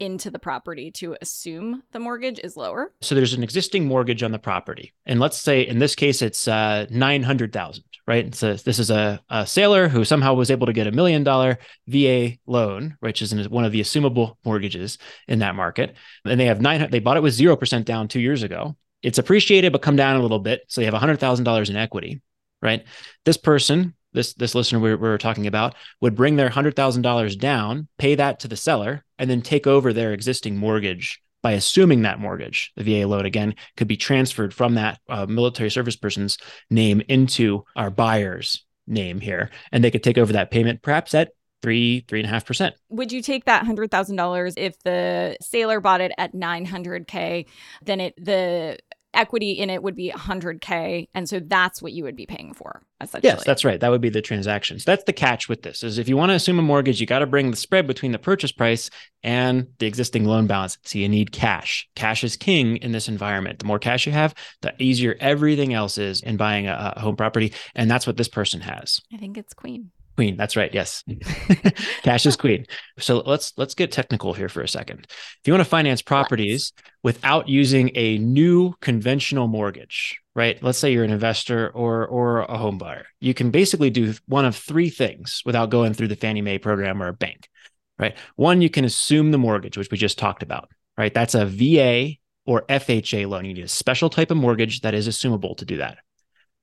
into 0.00 0.30
the 0.30 0.38
property 0.38 0.90
to 0.92 1.16
assume 1.20 1.82
the 1.92 1.98
mortgage 1.98 2.38
is 2.38 2.56
lower? 2.56 2.92
So 3.00 3.14
there's 3.14 3.34
an 3.34 3.42
existing 3.42 3.86
mortgage 3.86 4.22
on 4.22 4.32
the 4.32 4.38
property. 4.38 4.92
And 5.06 5.18
let's 5.18 5.36
say 5.36 5.62
in 5.66 5.78
this 5.78 5.94
case 5.94 6.22
it's 6.22 6.46
uh, 6.48 6.86
900000 6.90 7.84
right? 8.06 8.34
So 8.34 8.54
this 8.54 8.78
is 8.78 8.90
a, 8.90 9.20
a 9.28 9.46
sailor 9.46 9.86
who 9.86 10.02
somehow 10.02 10.32
was 10.32 10.50
able 10.50 10.66
to 10.66 10.72
get 10.72 10.86
a 10.86 10.92
million 10.92 11.24
dollar 11.24 11.58
va 11.88 12.30
loan 12.46 12.96
which 13.00 13.22
is 13.22 13.48
one 13.48 13.64
of 13.64 13.72
the 13.72 13.80
assumable 13.80 14.36
mortgages 14.44 14.98
in 15.26 15.40
that 15.40 15.54
market. 15.54 15.96
And 16.24 16.38
they 16.38 16.46
have 16.46 16.60
nine 16.60 16.88
they 16.90 17.00
bought 17.00 17.16
it 17.16 17.22
with 17.22 17.36
0% 17.36 17.84
down 17.84 18.08
two 18.08 18.20
years 18.20 18.42
ago 18.42 18.76
it's 19.02 19.18
appreciated 19.18 19.72
but 19.72 19.82
come 19.82 19.96
down 19.96 20.16
a 20.16 20.22
little 20.22 20.38
bit. 20.38 20.62
So 20.68 20.80
you 20.80 20.90
have 20.90 21.00
$100000 21.00 21.70
in 21.70 21.76
equity 21.76 22.20
right? 22.62 22.84
This 23.24 23.36
person 23.36 23.94
this 24.14 24.32
this 24.34 24.54
listener 24.54 24.80
we 24.80 24.94
were 24.94 25.18
talking 25.18 25.46
about 25.46 25.74
would 26.00 26.16
bring 26.16 26.36
their 26.36 26.48
$100000 26.48 27.38
down 27.38 27.88
pay 27.98 28.14
that 28.14 28.40
to 28.40 28.48
the 28.48 28.56
seller 28.56 29.04
and 29.18 29.28
then 29.28 29.42
take 29.42 29.66
over 29.66 29.92
their 29.92 30.12
existing 30.12 30.56
mortgage 30.56 31.20
by 31.42 31.52
assuming 31.52 32.02
that 32.02 32.18
mortgage. 32.18 32.72
The 32.76 32.84
va 32.84 33.06
loan 33.06 33.26
again 33.26 33.54
could 33.76 33.86
be 33.86 33.96
transferred 33.96 34.54
from 34.54 34.74
that 34.74 34.98
uh, 35.08 35.26
military 35.26 35.70
service 35.70 35.96
person's 35.96 36.38
name 36.70 37.02
into 37.08 37.64
our 37.76 37.90
buyer's 37.90 38.64
name 38.86 39.20
here 39.20 39.50
and 39.70 39.84
they 39.84 39.90
could 39.90 40.02
take 40.02 40.16
over 40.16 40.32
that 40.32 40.50
payment 40.50 40.80
perhaps 40.80 41.14
at 41.14 41.32
three 41.62 42.04
three 42.08 42.20
and 42.20 42.26
a 42.26 42.30
half 42.30 42.44
percent. 42.44 42.74
Would 42.90 43.12
you 43.12 43.22
take 43.22 43.44
that 43.44 43.64
hundred 43.64 43.90
thousand 43.90 44.16
dollars 44.16 44.54
if 44.56 44.78
the 44.80 45.36
sailor 45.40 45.80
bought 45.80 46.00
it 46.00 46.12
at 46.18 46.34
900k 46.34 47.46
then 47.82 48.00
it 48.00 48.14
the 48.16 48.78
equity 49.14 49.52
in 49.52 49.70
it 49.70 49.82
would 49.82 49.96
be 49.96 50.10
100k 50.10 51.08
and 51.14 51.28
so 51.28 51.40
that's 51.40 51.80
what 51.80 51.92
you 51.92 52.04
would 52.04 52.14
be 52.14 52.26
paying 52.26 52.52
for 52.52 52.82
essentially? 53.00 53.32
Yes 53.32 53.44
that's 53.44 53.64
right. 53.64 53.80
That 53.80 53.90
would 53.90 54.00
be 54.00 54.10
the 54.10 54.20
transactions. 54.20 54.84
That's 54.84 55.04
the 55.04 55.12
catch 55.12 55.48
with 55.48 55.62
this 55.62 55.82
is 55.82 55.98
if 55.98 56.08
you 56.08 56.16
want 56.16 56.30
to 56.30 56.34
assume 56.34 56.58
a 56.58 56.62
mortgage 56.62 57.00
you 57.00 57.06
got 57.06 57.20
to 57.20 57.26
bring 57.26 57.50
the 57.50 57.56
spread 57.56 57.86
between 57.86 58.12
the 58.12 58.18
purchase 58.18 58.52
price 58.52 58.90
and 59.22 59.66
the 59.78 59.86
existing 59.86 60.24
loan 60.24 60.46
balance. 60.46 60.78
So 60.84 60.98
you 60.98 61.08
need 61.08 61.32
cash. 61.32 61.88
Cash 61.94 62.22
is 62.22 62.36
king 62.36 62.76
in 62.76 62.92
this 62.92 63.08
environment. 63.08 63.58
The 63.58 63.64
more 63.64 63.78
cash 63.78 64.06
you 64.06 64.12
have 64.12 64.34
the 64.60 64.74
easier 64.78 65.16
everything 65.20 65.72
else 65.72 65.96
is 65.98 66.20
in 66.20 66.36
buying 66.36 66.66
a, 66.66 66.94
a 66.96 67.00
home 67.00 67.16
property 67.16 67.52
and 67.74 67.90
that's 67.90 68.06
what 68.06 68.18
this 68.18 68.28
person 68.28 68.60
has. 68.60 69.00
I 69.12 69.16
think 69.16 69.38
it's 69.38 69.54
queen 69.54 69.90
Queen. 70.18 70.36
That's 70.36 70.56
right. 70.56 70.74
Yes. 70.74 71.04
Cash 72.02 72.26
is 72.26 72.34
queen. 72.34 72.66
So 72.98 73.18
let's 73.18 73.52
let's 73.56 73.76
get 73.76 73.92
technical 73.92 74.34
here 74.34 74.48
for 74.48 74.62
a 74.62 74.66
second. 74.66 75.06
If 75.08 75.40
you 75.44 75.52
want 75.52 75.60
to 75.60 75.70
finance 75.70 76.02
properties 76.02 76.72
without 77.04 77.48
using 77.48 77.92
a 77.94 78.18
new 78.18 78.74
conventional 78.80 79.46
mortgage, 79.46 80.18
right? 80.34 80.60
Let's 80.60 80.76
say 80.78 80.92
you're 80.92 81.04
an 81.04 81.12
investor 81.12 81.70
or 81.70 82.04
or 82.04 82.40
a 82.40 82.58
home 82.58 82.78
buyer. 82.78 83.06
You 83.20 83.32
can 83.32 83.52
basically 83.52 83.90
do 83.90 84.12
one 84.26 84.44
of 84.44 84.56
three 84.56 84.90
things 84.90 85.40
without 85.46 85.70
going 85.70 85.94
through 85.94 86.08
the 86.08 86.16
Fannie 86.16 86.42
Mae 86.42 86.58
program 86.58 87.00
or 87.00 87.06
a 87.06 87.12
bank. 87.12 87.48
Right? 87.96 88.16
One, 88.34 88.60
you 88.60 88.70
can 88.70 88.84
assume 88.84 89.30
the 89.30 89.38
mortgage, 89.38 89.78
which 89.78 89.92
we 89.92 89.98
just 89.98 90.18
talked 90.18 90.42
about, 90.42 90.68
right? 90.96 91.14
That's 91.14 91.36
a 91.36 91.46
VA 91.46 92.14
or 92.44 92.62
FHA 92.62 93.28
loan. 93.28 93.44
You 93.44 93.54
need 93.54 93.66
a 93.66 93.68
special 93.68 94.10
type 94.10 94.32
of 94.32 94.36
mortgage 94.36 94.80
that 94.80 94.94
is 94.94 95.06
assumable 95.06 95.56
to 95.58 95.64
do 95.64 95.76
that 95.76 95.98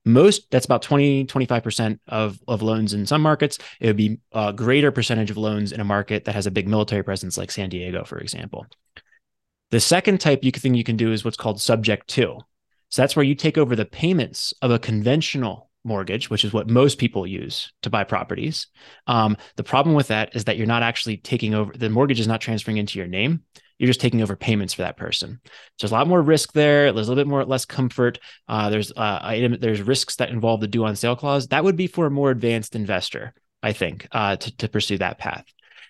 most 0.06 0.50
that's 0.52 0.66
about 0.66 0.82
20 0.82 1.26
25% 1.26 2.00
of, 2.08 2.40
of 2.48 2.62
loans 2.62 2.94
in 2.94 3.06
some 3.06 3.22
markets 3.22 3.58
it 3.80 3.88
would 3.88 3.98
be 3.98 4.20
a 4.32 4.54
greater 4.54 4.92
percentage 4.92 5.32
of 5.32 5.38
loans 5.38 5.72
in 5.72 5.80
a 5.80 5.86
market 5.86 6.26
that 6.26 6.36
has 6.36 6.46
a 6.46 6.52
big 6.52 6.68
military 6.68 7.04
presence 7.04 7.38
like 7.38 7.52
san 7.52 7.70
diego 7.70 8.04
for 8.04 8.20
example 8.20 8.66
the 9.72 9.80
second 9.80 10.20
type 10.20 10.44
you 10.44 10.52
thing 10.52 10.76
you 10.76 10.84
can 10.84 10.98
do 10.98 11.12
is 11.12 11.26
what's 11.26 11.38
called 11.38 11.60
subject 11.60 12.08
to 12.08 12.40
so 12.90 13.02
that's 13.02 13.16
where 13.16 13.26
you 13.26 13.36
take 13.36 13.58
over 13.58 13.76
the 13.76 13.86
payments 13.86 14.54
of 14.62 14.72
a 14.72 14.80
conventional 14.80 15.70
mortgage, 15.86 16.30
which 16.30 16.44
is 16.44 16.52
what 16.52 16.70
most 16.70 16.98
people 16.98 17.26
use 17.26 17.72
to 17.84 17.90
buy 17.90 18.04
properties. 18.04 18.68
Um, 19.08 19.38
the 19.56 19.64
problem 19.64 19.96
with 19.96 20.08
that 20.08 20.36
is 20.36 20.46
that 20.46 20.58
you're 20.58 20.68
not 20.68 20.84
actually 20.84 21.18
taking 21.18 21.54
over 21.54 21.72
the 21.74 21.90
mortgage 21.90 22.20
is 22.20 22.28
not 22.28 22.42
transferring 22.42 22.78
into 22.78 23.00
your 23.00 23.08
name. 23.08 23.44
You're 23.78 23.88
just 23.88 24.02
taking 24.02 24.22
over 24.22 24.36
payments 24.36 24.74
for 24.74 24.84
that 24.84 24.98
person. 24.98 25.40
So 25.44 25.50
there's 25.80 25.92
a 25.92 25.96
lot 25.96 26.08
more 26.08 26.22
risk 26.22 26.54
there. 26.54 26.94
There's 26.94 27.08
a 27.08 27.12
little 27.12 27.24
bit 27.24 27.30
more 27.30 27.44
less 27.46 27.66
comfort. 27.66 28.20
Uh, 28.48 28.70
there's 28.70 28.92
uh, 28.92 29.20
item, 29.22 29.58
there's 29.60 29.82
risks 29.82 30.16
that 30.18 30.30
involve 30.30 30.62
the 30.62 30.68
due 30.68 30.86
on 30.86 30.96
sale 30.96 31.16
clause. 31.16 31.48
That 31.48 31.64
would 31.64 31.76
be 31.76 31.88
for 31.88 32.06
a 32.06 32.12
more 32.12 32.32
advanced 32.32 32.76
investor, 32.76 33.34
I 33.62 33.74
think, 33.74 34.08
uh, 34.12 34.38
to, 34.38 34.58
to 34.58 34.70
pursue 34.70 34.98
that 35.00 35.18
path. 35.18 35.46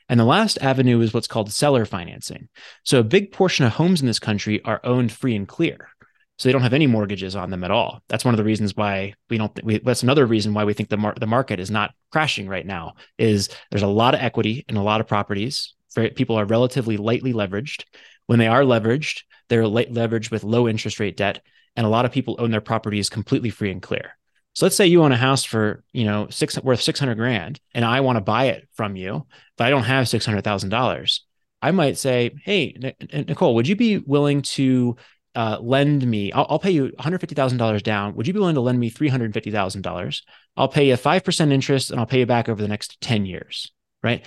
And 0.09 0.19
the 0.19 0.25
last 0.25 0.57
avenue 0.61 1.01
is 1.01 1.13
what's 1.13 1.27
called 1.27 1.51
seller 1.51 1.85
financing. 1.85 2.49
So 2.83 2.99
a 2.99 3.03
big 3.03 3.31
portion 3.31 3.65
of 3.65 3.73
homes 3.73 4.01
in 4.01 4.07
this 4.07 4.19
country 4.19 4.63
are 4.63 4.81
owned 4.83 5.11
free 5.11 5.35
and 5.35 5.47
clear. 5.47 5.89
So 6.37 6.49
they 6.49 6.53
don't 6.53 6.63
have 6.63 6.73
any 6.73 6.85
mortgages 6.85 7.35
on 7.35 7.49
them 7.49 7.63
at 7.63 7.71
all. 7.71 8.01
That's 8.09 8.25
one 8.25 8.33
of 8.33 8.37
the 8.37 8.43
reasons 8.43 8.75
why 8.75 9.13
we 9.29 9.37
don't. 9.37 9.63
We, 9.63 9.79
that's 9.79 10.03
another 10.03 10.25
reason 10.25 10.53
why 10.53 10.65
we 10.65 10.73
think 10.73 10.89
the 10.89 10.97
mar- 10.97 11.15
the 11.17 11.25
market 11.25 11.61
is 11.61 11.71
not 11.71 11.93
crashing 12.11 12.49
right 12.49 12.65
now. 12.65 12.95
Is 13.17 13.47
there's 13.71 13.83
a 13.83 13.87
lot 13.87 14.13
of 14.13 14.19
equity 14.19 14.65
in 14.67 14.75
a 14.75 14.83
lot 14.83 14.99
of 14.99 15.07
properties. 15.07 15.73
People 15.95 16.35
are 16.37 16.45
relatively 16.45 16.97
lightly 16.97 17.33
leveraged. 17.33 17.83
When 18.27 18.39
they 18.39 18.47
are 18.47 18.63
leveraged, 18.63 19.23
they're 19.49 19.67
light 19.67 19.93
leveraged 19.93 20.31
with 20.31 20.43
low 20.43 20.67
interest 20.67 20.99
rate 20.99 21.17
debt, 21.17 21.41
and 21.75 21.85
a 21.85 21.89
lot 21.89 22.05
of 22.05 22.11
people 22.11 22.35
own 22.39 22.51
their 22.51 22.61
properties 22.61 23.09
completely 23.09 23.49
free 23.49 23.71
and 23.71 23.81
clear. 23.81 24.17
So 24.53 24.65
let's 24.65 24.77
say 24.77 24.87
you 24.87 25.03
own 25.03 25.11
a 25.11 25.17
house 25.17 25.43
for, 25.43 25.83
you 25.91 26.05
know, 26.05 26.27
six 26.29 26.57
worth 26.63 26.81
600 26.81 27.15
grand 27.15 27.59
and 27.73 27.83
I 27.83 27.99
want 27.99 28.15
to 28.15 28.21
buy 28.21 28.45
it 28.45 28.67
from 28.73 28.95
you, 28.95 29.27
but 29.57 29.67
I 29.67 29.69
don't 29.69 29.83
have 29.83 30.05
$600,000. 30.05 31.19
I 31.61 31.71
might 31.71 31.97
say, 31.97 32.31
Hey, 32.41 32.93
Nicole, 33.11 33.55
would 33.55 33.67
you 33.67 33.75
be 33.75 33.97
willing 33.97 34.43
to 34.43 34.95
uh, 35.35 35.57
lend 35.61 36.07
me, 36.07 36.31
I'll, 36.31 36.47
I'll 36.49 36.59
pay 36.59 36.71
you 36.71 36.93
$150,000 36.97 37.83
down. 37.83 38.15
Would 38.15 38.27
you 38.27 38.33
be 38.33 38.39
willing 38.39 38.55
to 38.55 38.61
lend 38.61 38.79
me 38.79 38.89
$350,000? 38.89 40.21
I'll 40.55 40.69
pay 40.69 40.87
you 40.87 40.95
5% 40.95 41.51
interest 41.51 41.91
and 41.91 41.99
I'll 41.99 42.05
pay 42.05 42.19
you 42.19 42.25
back 42.25 42.47
over 42.47 42.61
the 42.61 42.69
next 42.69 43.01
10 43.01 43.25
years. 43.25 43.73
Right. 44.01 44.25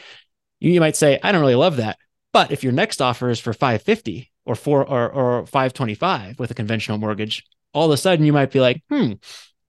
You, 0.60 0.80
might 0.80 0.96
say, 0.96 1.18
I 1.22 1.32
don't 1.32 1.40
really 1.40 1.54
love 1.54 1.76
that. 1.76 1.98
But 2.32 2.50
if 2.50 2.62
your 2.62 2.72
next 2.72 3.00
offer 3.00 3.30
is 3.30 3.40
for 3.40 3.52
550 3.52 4.30
or 4.44 4.54
four 4.54 4.84
or, 4.86 5.10
or 5.10 5.46
525 5.46 6.38
with 6.38 6.50
a 6.50 6.54
conventional 6.54 6.98
mortgage, 6.98 7.44
all 7.72 7.86
of 7.86 7.92
a 7.92 7.96
sudden 7.96 8.24
you 8.24 8.32
might 8.32 8.50
be 8.50 8.60
like, 8.60 8.82
hmm, 8.90 9.12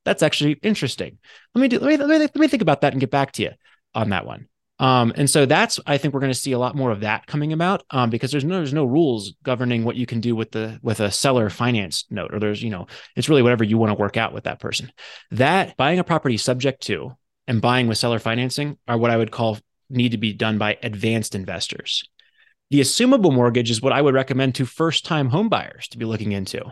that's 0.06 0.23
actually 0.23 0.54
interesting. 0.63 1.17
Let 1.54 1.62
me 1.62 1.67
do, 1.67 1.80
let 1.80 1.88
me, 1.89 1.97
let 1.97 2.08
me, 2.08 2.17
let 2.19 2.36
me 2.36 2.47
think 2.47 2.62
about 2.62 2.82
that 2.82 2.93
and 2.93 2.99
get 2.99 3.12
back 3.12 3.32
to 3.34 3.43
you 3.43 3.52
on 3.93 4.10
that 4.10 4.25
one. 4.25 4.47
Um, 4.80 5.12
and 5.17 5.30
so 5.30 5.45
that's 5.45 5.78
I 5.86 5.97
think 5.97 6.13
we're 6.13 6.21
going 6.21 6.32
to 6.32 6.39
see 6.39 6.54
a 6.54 6.60
lot 6.60 6.73
more 6.73 6.91
of 6.91 7.02
that 7.02 7.28
coming 7.28 7.52
about 7.52 7.84
um, 7.91 8.10
because 8.10 8.32
there's 8.32 8.45
no 8.45 8.56
there's 8.56 8.73
no 8.73 8.86
rules 8.86 9.34
governing 9.43 9.84
what 9.84 9.97
you 9.97 10.06
can 10.06 10.21
do 10.21 10.38
with 10.38 10.52
the 10.52 10.80
with 10.82 11.02
a 11.02 11.12
seller 11.12 11.49
finance 11.49 12.06
note 12.10 12.34
or 12.34 12.39
there's 12.39 12.63
you 12.63 12.69
know 12.69 12.88
it's 13.17 13.28
really 13.28 13.41
whatever 13.41 13.65
you 13.65 13.78
want 13.78 13.89
to 13.89 13.99
work 13.99 14.15
out 14.15 14.34
with 14.34 14.45
that 14.45 14.62
person. 14.62 14.89
That 15.32 15.75
buying 15.75 15.99
a 15.99 16.04
property 16.06 16.38
subject 16.38 16.84
to 16.84 17.12
and 17.45 17.62
buying 17.62 17.88
with 17.88 17.97
seller 17.97 18.19
financing 18.19 18.78
are 18.88 18.97
what 18.97 19.12
I 19.12 19.17
would 19.17 19.32
call 19.32 19.58
need 19.89 20.12
to 20.12 20.17
be 20.17 20.34
done 20.34 20.58
by 20.58 20.78
advanced 20.84 21.36
investors. 21.36 22.04
The 22.69 22.82
assumable 22.82 23.34
mortgage 23.34 23.71
is 23.71 23.82
what 23.82 23.93
I 23.93 24.02
would 24.02 24.13
recommend 24.13 24.56
to 24.56 24.65
first 24.65 25.06
time 25.06 25.32
homebuyers 25.32 25.88
to 25.89 25.97
be 25.97 26.06
looking 26.06 26.32
into 26.32 26.63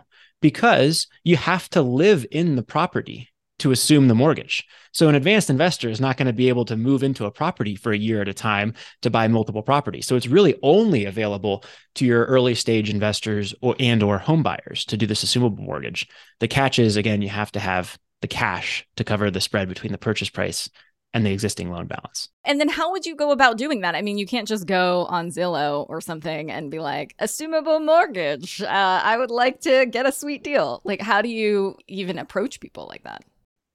because 0.42 1.08
you 1.24 1.38
have 1.38 1.70
to 1.70 1.82
live 1.82 2.26
in 2.32 2.56
the 2.56 2.64
property 2.64 3.30
to 3.60 3.72
assume 3.72 4.08
the 4.08 4.16
mortgage. 4.16 4.66
So 4.92 5.10
an 5.10 5.16
advanced 5.16 5.50
investor 5.50 5.90
is 5.90 6.00
not 6.00 6.18
going 6.18 6.28
to 6.28 6.34
be 6.34 6.50
able 6.50 6.66
to 6.66 6.78
move 6.78 7.02
into 7.02 7.26
a 7.26 7.32
property 7.32 7.76
for 7.76 7.92
a 7.92 7.98
year 7.98 8.22
at 8.22 8.28
a 8.28 8.34
time 8.34 8.76
to 9.02 9.10
buy 9.10 9.28
multiple 9.28 9.64
properties. 9.64 10.06
So 10.06 10.16
it's 10.16 10.28
really 10.28 10.56
only 10.62 11.06
available 11.06 11.64
to 11.96 12.06
your 12.06 12.26
early 12.26 12.54
stage 12.54 12.90
investors 12.90 13.56
or 13.62 13.76
and 13.80 14.04
or 14.04 14.20
home 14.20 14.44
buyers 14.44 14.86
to 14.86 14.98
do 14.98 15.08
this 15.08 15.26
assumable 15.26 15.60
mortgage. 15.60 16.08
The 16.40 16.48
catch 16.48 16.78
is 16.78 16.98
again 16.98 17.22
you 17.22 17.30
have 17.30 17.52
to 17.54 17.60
have 17.60 17.98
the 18.22 18.28
cash 18.28 18.86
to 18.96 19.04
cover 19.04 19.30
the 19.30 19.42
spread 19.42 19.70
between 19.70 19.92
the 19.92 19.98
purchase 19.98 20.30
price 20.30 20.70
and 21.14 21.26
the 21.26 21.32
existing 21.32 21.72
loan 21.72 21.88
balance. 21.88 22.30
And 22.44 22.60
then 22.60 22.70
how 22.70 22.92
would 22.92 23.06
you 23.06 23.16
go 23.16 23.32
about 23.32 23.58
doing 23.58 23.82
that? 23.82 23.96
I 23.96 24.02
mean, 24.02 24.18
you 24.18 24.28
can't 24.28 24.48
just 24.48 24.68
go 24.68 25.06
on 25.10 25.30
Zillow 25.30 25.86
or 25.90 26.02
something 26.02 26.52
and 26.52 26.70
be 26.70 26.80
like, 26.80 27.16
assumable 27.20 27.84
mortgage. 27.84 28.62
Uh, 28.62 29.02
I 29.04 29.18
would 29.18 29.32
like 29.32 29.62
to 29.62 29.86
get 29.86 30.06
a 30.06 30.12
sweet 30.12 30.44
deal. 30.44 30.82
Like, 30.84 31.02
how 31.02 31.22
do 31.22 31.30
you 31.30 31.78
even 31.88 32.18
approach 32.18 32.60
people 32.60 32.88
like 32.88 33.04
that? 33.04 33.24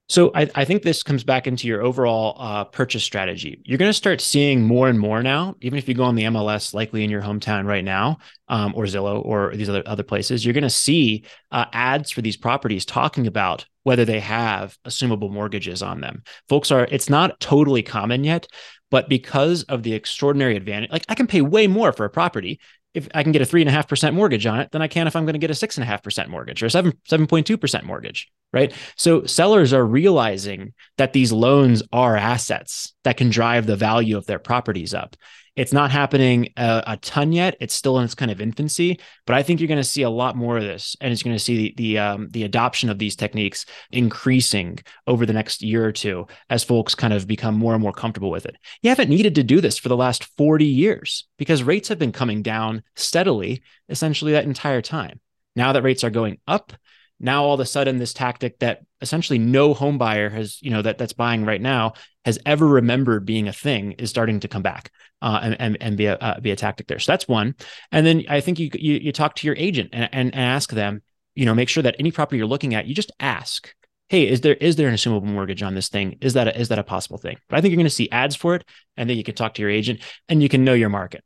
So 0.08 0.30
I, 0.34 0.48
I, 0.54 0.64
think 0.64 0.82
this 0.82 1.02
comes 1.02 1.24
back 1.24 1.46
into 1.46 1.66
your 1.66 1.80
overall 1.80 2.36
uh, 2.38 2.64
purchase 2.64 3.02
strategy. 3.02 3.62
You're 3.64 3.78
going 3.78 3.88
to 3.88 3.94
start 3.94 4.20
seeing 4.20 4.62
more 4.62 4.88
and 4.88 4.98
more 4.98 5.22
now, 5.22 5.54
even 5.62 5.78
if 5.78 5.88
you 5.88 5.94
go 5.94 6.04
on 6.04 6.16
the 6.16 6.24
MLS, 6.24 6.74
likely 6.74 7.02
in 7.02 7.08
your 7.08 7.22
hometown 7.22 7.64
right 7.64 7.84
now, 7.84 8.18
um, 8.48 8.74
or 8.76 8.84
Zillow 8.84 9.24
or 9.24 9.54
these 9.54 9.68
other 9.68 9.82
other 9.86 10.02
places, 10.02 10.44
you're 10.44 10.54
going 10.54 10.62
to 10.64 10.70
see 10.70 11.24
uh, 11.50 11.66
ads 11.72 12.10
for 12.10 12.20
these 12.20 12.36
properties 12.36 12.84
talking 12.84 13.26
about 13.26 13.64
whether 13.84 14.04
they 14.04 14.20
have 14.20 14.76
assumable 14.84 15.30
mortgages 15.30 15.82
on 15.82 16.00
them. 16.00 16.22
Folks 16.48 16.70
are. 16.70 16.86
It's 16.90 17.08
not 17.08 17.40
totally 17.40 17.82
common 17.82 18.24
yet, 18.24 18.48
but 18.90 19.08
because 19.08 19.62
of 19.64 19.82
the 19.82 19.94
extraordinary 19.94 20.56
advantage, 20.56 20.90
like 20.90 21.06
I 21.08 21.14
can 21.14 21.26
pay 21.26 21.40
way 21.40 21.68
more 21.68 21.92
for 21.92 22.04
a 22.04 22.10
property 22.10 22.60
if 22.94 23.09
I 23.14 23.22
can 23.22 23.33
get 23.33 23.42
a 23.42 23.46
three 23.46 23.62
and 23.62 23.68
a 23.68 23.72
half 23.72 23.88
percent 23.88 24.14
mortgage 24.14 24.46
on 24.46 24.61
it 24.61 24.70
then 24.72 24.83
I 24.83 24.88
can 24.88 25.07
if 25.07 25.16
I'm 25.16 25.24
going 25.24 25.35
to 25.35 25.38
get 25.38 25.50
a 25.50 25.55
six 25.55 25.76
and 25.76 25.85
a 25.85 25.87
half 25.87 26.02
percent 26.02 26.28
mortgage 26.28 26.62
or 26.62 26.68
seven 26.68 26.92
seven 27.07 27.26
point 27.26 27.46
two 27.46 27.57
percent 27.57 27.85
mortgage, 27.85 28.31
right? 28.52 28.72
So 28.96 29.24
sellers 29.24 29.72
are 29.72 29.85
realizing 29.85 30.74
that 30.98 31.12
these 31.12 31.33
loans 31.33 31.83
are 31.92 32.16
assets 32.16 32.94
that 33.05 33.16
can 33.16 33.31
drive 33.31 33.66
the 33.66 33.76
value 33.76 34.16
of 34.16 34.26
their 34.26 34.38
properties 34.38 34.94
up. 34.94 35.16
It's 35.54 35.72
not 35.72 35.90
happening 35.90 36.48
a, 36.56 36.82
a, 36.86 36.96
ton 36.96 37.30
yet. 37.32 37.56
It's 37.60 37.74
still 37.74 37.98
in 37.98 38.04
its 38.04 38.14
kind 38.14 38.30
of 38.30 38.40
infancy, 38.40 38.98
but 39.26 39.36
I 39.36 39.42
think 39.42 39.60
you're 39.60 39.68
going 39.68 39.76
to 39.76 39.84
see 39.84 40.00
a 40.00 40.08
lot 40.08 40.34
more 40.34 40.56
of 40.56 40.62
this, 40.62 40.96
and 41.00 41.12
it's 41.12 41.22
going 41.22 41.36
to 41.36 41.42
see 41.42 41.56
the 41.56 41.74
the, 41.76 41.98
um, 41.98 42.28
the 42.30 42.44
adoption 42.44 42.88
of 42.88 42.98
these 42.98 43.16
techniques 43.16 43.66
increasing 43.90 44.78
over 45.06 45.26
the 45.26 45.34
next 45.34 45.60
year 45.60 45.84
or 45.84 45.92
two 45.92 46.26
as 46.48 46.64
folks 46.64 46.94
kind 46.94 47.12
of 47.12 47.26
become 47.26 47.54
more 47.54 47.74
and 47.74 47.82
more 47.82 47.92
comfortable 47.92 48.30
with 48.30 48.46
it. 48.46 48.56
You 48.82 48.88
haven't 48.88 49.10
needed 49.10 49.34
to 49.34 49.42
do 49.42 49.60
this 49.60 49.78
for 49.78 49.90
the 49.90 49.96
last 49.96 50.24
40 50.36 50.64
years 50.64 51.26
because 51.36 51.62
rates 51.62 51.88
have 51.88 51.98
been 51.98 52.12
coming 52.12 52.42
down 52.42 52.82
steadily, 52.96 53.62
essentially 53.90 54.32
that 54.32 54.44
entire 54.44 54.80
time. 54.80 55.20
Now 55.54 55.72
that 55.72 55.82
rates 55.82 56.02
are 56.02 56.10
going 56.10 56.38
up, 56.46 56.72
now 57.20 57.44
all 57.44 57.54
of 57.54 57.60
a 57.60 57.66
sudden 57.66 57.98
this 57.98 58.12
tactic 58.12 58.58
that 58.58 58.80
essentially 59.00 59.38
no 59.38 59.74
home 59.74 59.96
buyer 59.96 60.28
has 60.28 60.60
you 60.60 60.70
know 60.70 60.82
that 60.82 60.98
that's 60.98 61.12
buying 61.12 61.44
right 61.44 61.60
now 61.60 61.92
has 62.24 62.38
ever 62.46 62.66
remembered 62.66 63.26
being 63.26 63.48
a 63.48 63.52
thing 63.52 63.92
is 63.92 64.11
starting 64.11 64.40
to 64.40 64.48
come 64.48 64.62
back 64.62 64.90
uh, 65.20 65.40
and, 65.42 65.56
and, 65.61 65.78
and 65.80 65.96
be 65.96 66.06
a 66.06 66.16
uh, 66.16 66.40
be 66.40 66.50
a 66.50 66.56
tactic 66.56 66.87
there. 66.87 66.98
So 66.98 67.12
that's 67.12 67.28
one. 67.28 67.54
And 67.90 68.06
then 68.06 68.24
i 68.28 68.40
think 68.40 68.58
you 68.58 68.70
you, 68.74 68.94
you 68.94 69.12
talk 69.12 69.35
to 69.37 69.46
your 69.46 69.56
agent 69.58 69.90
and, 69.92 70.08
and, 70.12 70.35
and 70.35 70.44
ask 70.44 70.70
them 70.70 71.02
you 71.35 71.44
know 71.44 71.54
make 71.54 71.68
sure 71.68 71.82
that 71.82 71.96
any 71.98 72.11
property 72.11 72.38
you're 72.38 72.46
looking 72.46 72.74
at 72.74 72.87
you 72.87 72.94
just 72.94 73.12
ask 73.20 73.74
hey 74.08 74.28
is 74.28 74.42
there 74.42 74.54
is 74.54 74.76
there 74.76 74.88
an 74.88 74.94
assumable 74.94 75.24
mortgage 75.24 75.62
on 75.62 75.74
this 75.74 75.88
thing? 75.88 76.18
Is 76.20 76.35
that 76.35 76.48
a, 76.48 76.58
is 76.58 76.68
that 76.68 76.78
a 76.78 76.85
possible 76.85 77.18
thing? 77.18 77.37
But 77.48 77.58
i 77.58 77.61
think 77.61 77.72
you're 77.72 77.78
going 77.78 77.87
to 77.87 77.90
see 77.90 78.11
ads 78.11 78.37
for 78.37 78.54
it 78.54 78.64
and 78.96 79.08
then 79.08 79.16
you 79.16 79.24
can 79.24 79.35
talk 79.35 79.54
to 79.54 79.62
your 79.62 79.70
agent 79.70 80.00
and 80.28 80.42
you 80.42 80.48
can 80.48 80.64
know 80.64 80.74
your 80.74 80.90
market 80.90 81.24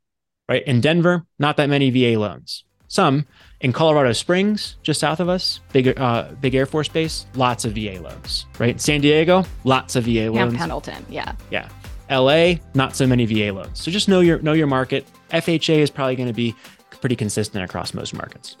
right? 0.49 0.63
In 0.65 0.81
denver 0.81 1.25
not 1.39 1.57
that 1.57 1.69
many 1.69 1.89
va 1.91 2.19
loans 2.19 2.63
some 2.87 3.25
in 3.59 3.73
Colorado 3.73 4.13
Springs, 4.13 4.77
just 4.83 4.99
south 4.99 5.19
of 5.19 5.29
us, 5.29 5.59
big 5.73 5.99
uh, 5.99 6.29
big 6.41 6.55
Air 6.55 6.65
Force 6.65 6.87
Base, 6.87 7.25
lots 7.35 7.65
of 7.65 7.73
VA 7.73 7.99
loans. 8.01 8.45
Right, 8.59 8.79
San 8.79 9.01
Diego, 9.01 9.45
lots 9.63 9.95
of 9.95 10.05
VA 10.05 10.31
loans. 10.31 10.53
Camp 10.53 10.57
Pendleton, 10.57 11.05
yeah, 11.09 11.33
yeah. 11.51 11.69
LA, 12.09 12.55
not 12.73 12.95
so 12.95 13.05
many 13.05 13.25
VA 13.25 13.51
loans. 13.51 13.81
So 13.81 13.91
just 13.91 14.07
know 14.07 14.21
your 14.21 14.39
know 14.39 14.53
your 14.53 14.67
market. 14.67 15.05
FHA 15.31 15.79
is 15.79 15.89
probably 15.89 16.15
going 16.15 16.29
to 16.29 16.33
be 16.33 16.55
pretty 17.01 17.15
consistent 17.15 17.63
across 17.63 17.93
most 17.93 18.13
markets. 18.13 18.55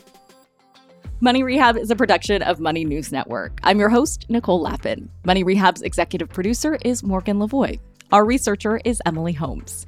Money 1.19 1.41
Rehab 1.41 1.77
is 1.77 1.89
a 1.89 1.95
production 1.95 2.43
of 2.43 2.59
Money 2.59 2.85
News 2.85 3.11
Network. 3.11 3.59
I'm 3.63 3.79
your 3.79 3.89
host, 3.89 4.25
Nicole 4.29 4.61
Lapin. 4.61 5.09
Money 5.25 5.43
Rehab's 5.43 5.81
executive 5.81 6.29
producer 6.29 6.77
is 6.85 7.01
Morgan 7.01 7.39
Lavoie. 7.39 7.79
Our 8.11 8.23
researcher 8.23 8.79
is 8.85 9.01
Emily 9.05 9.33
Holmes. 9.33 9.87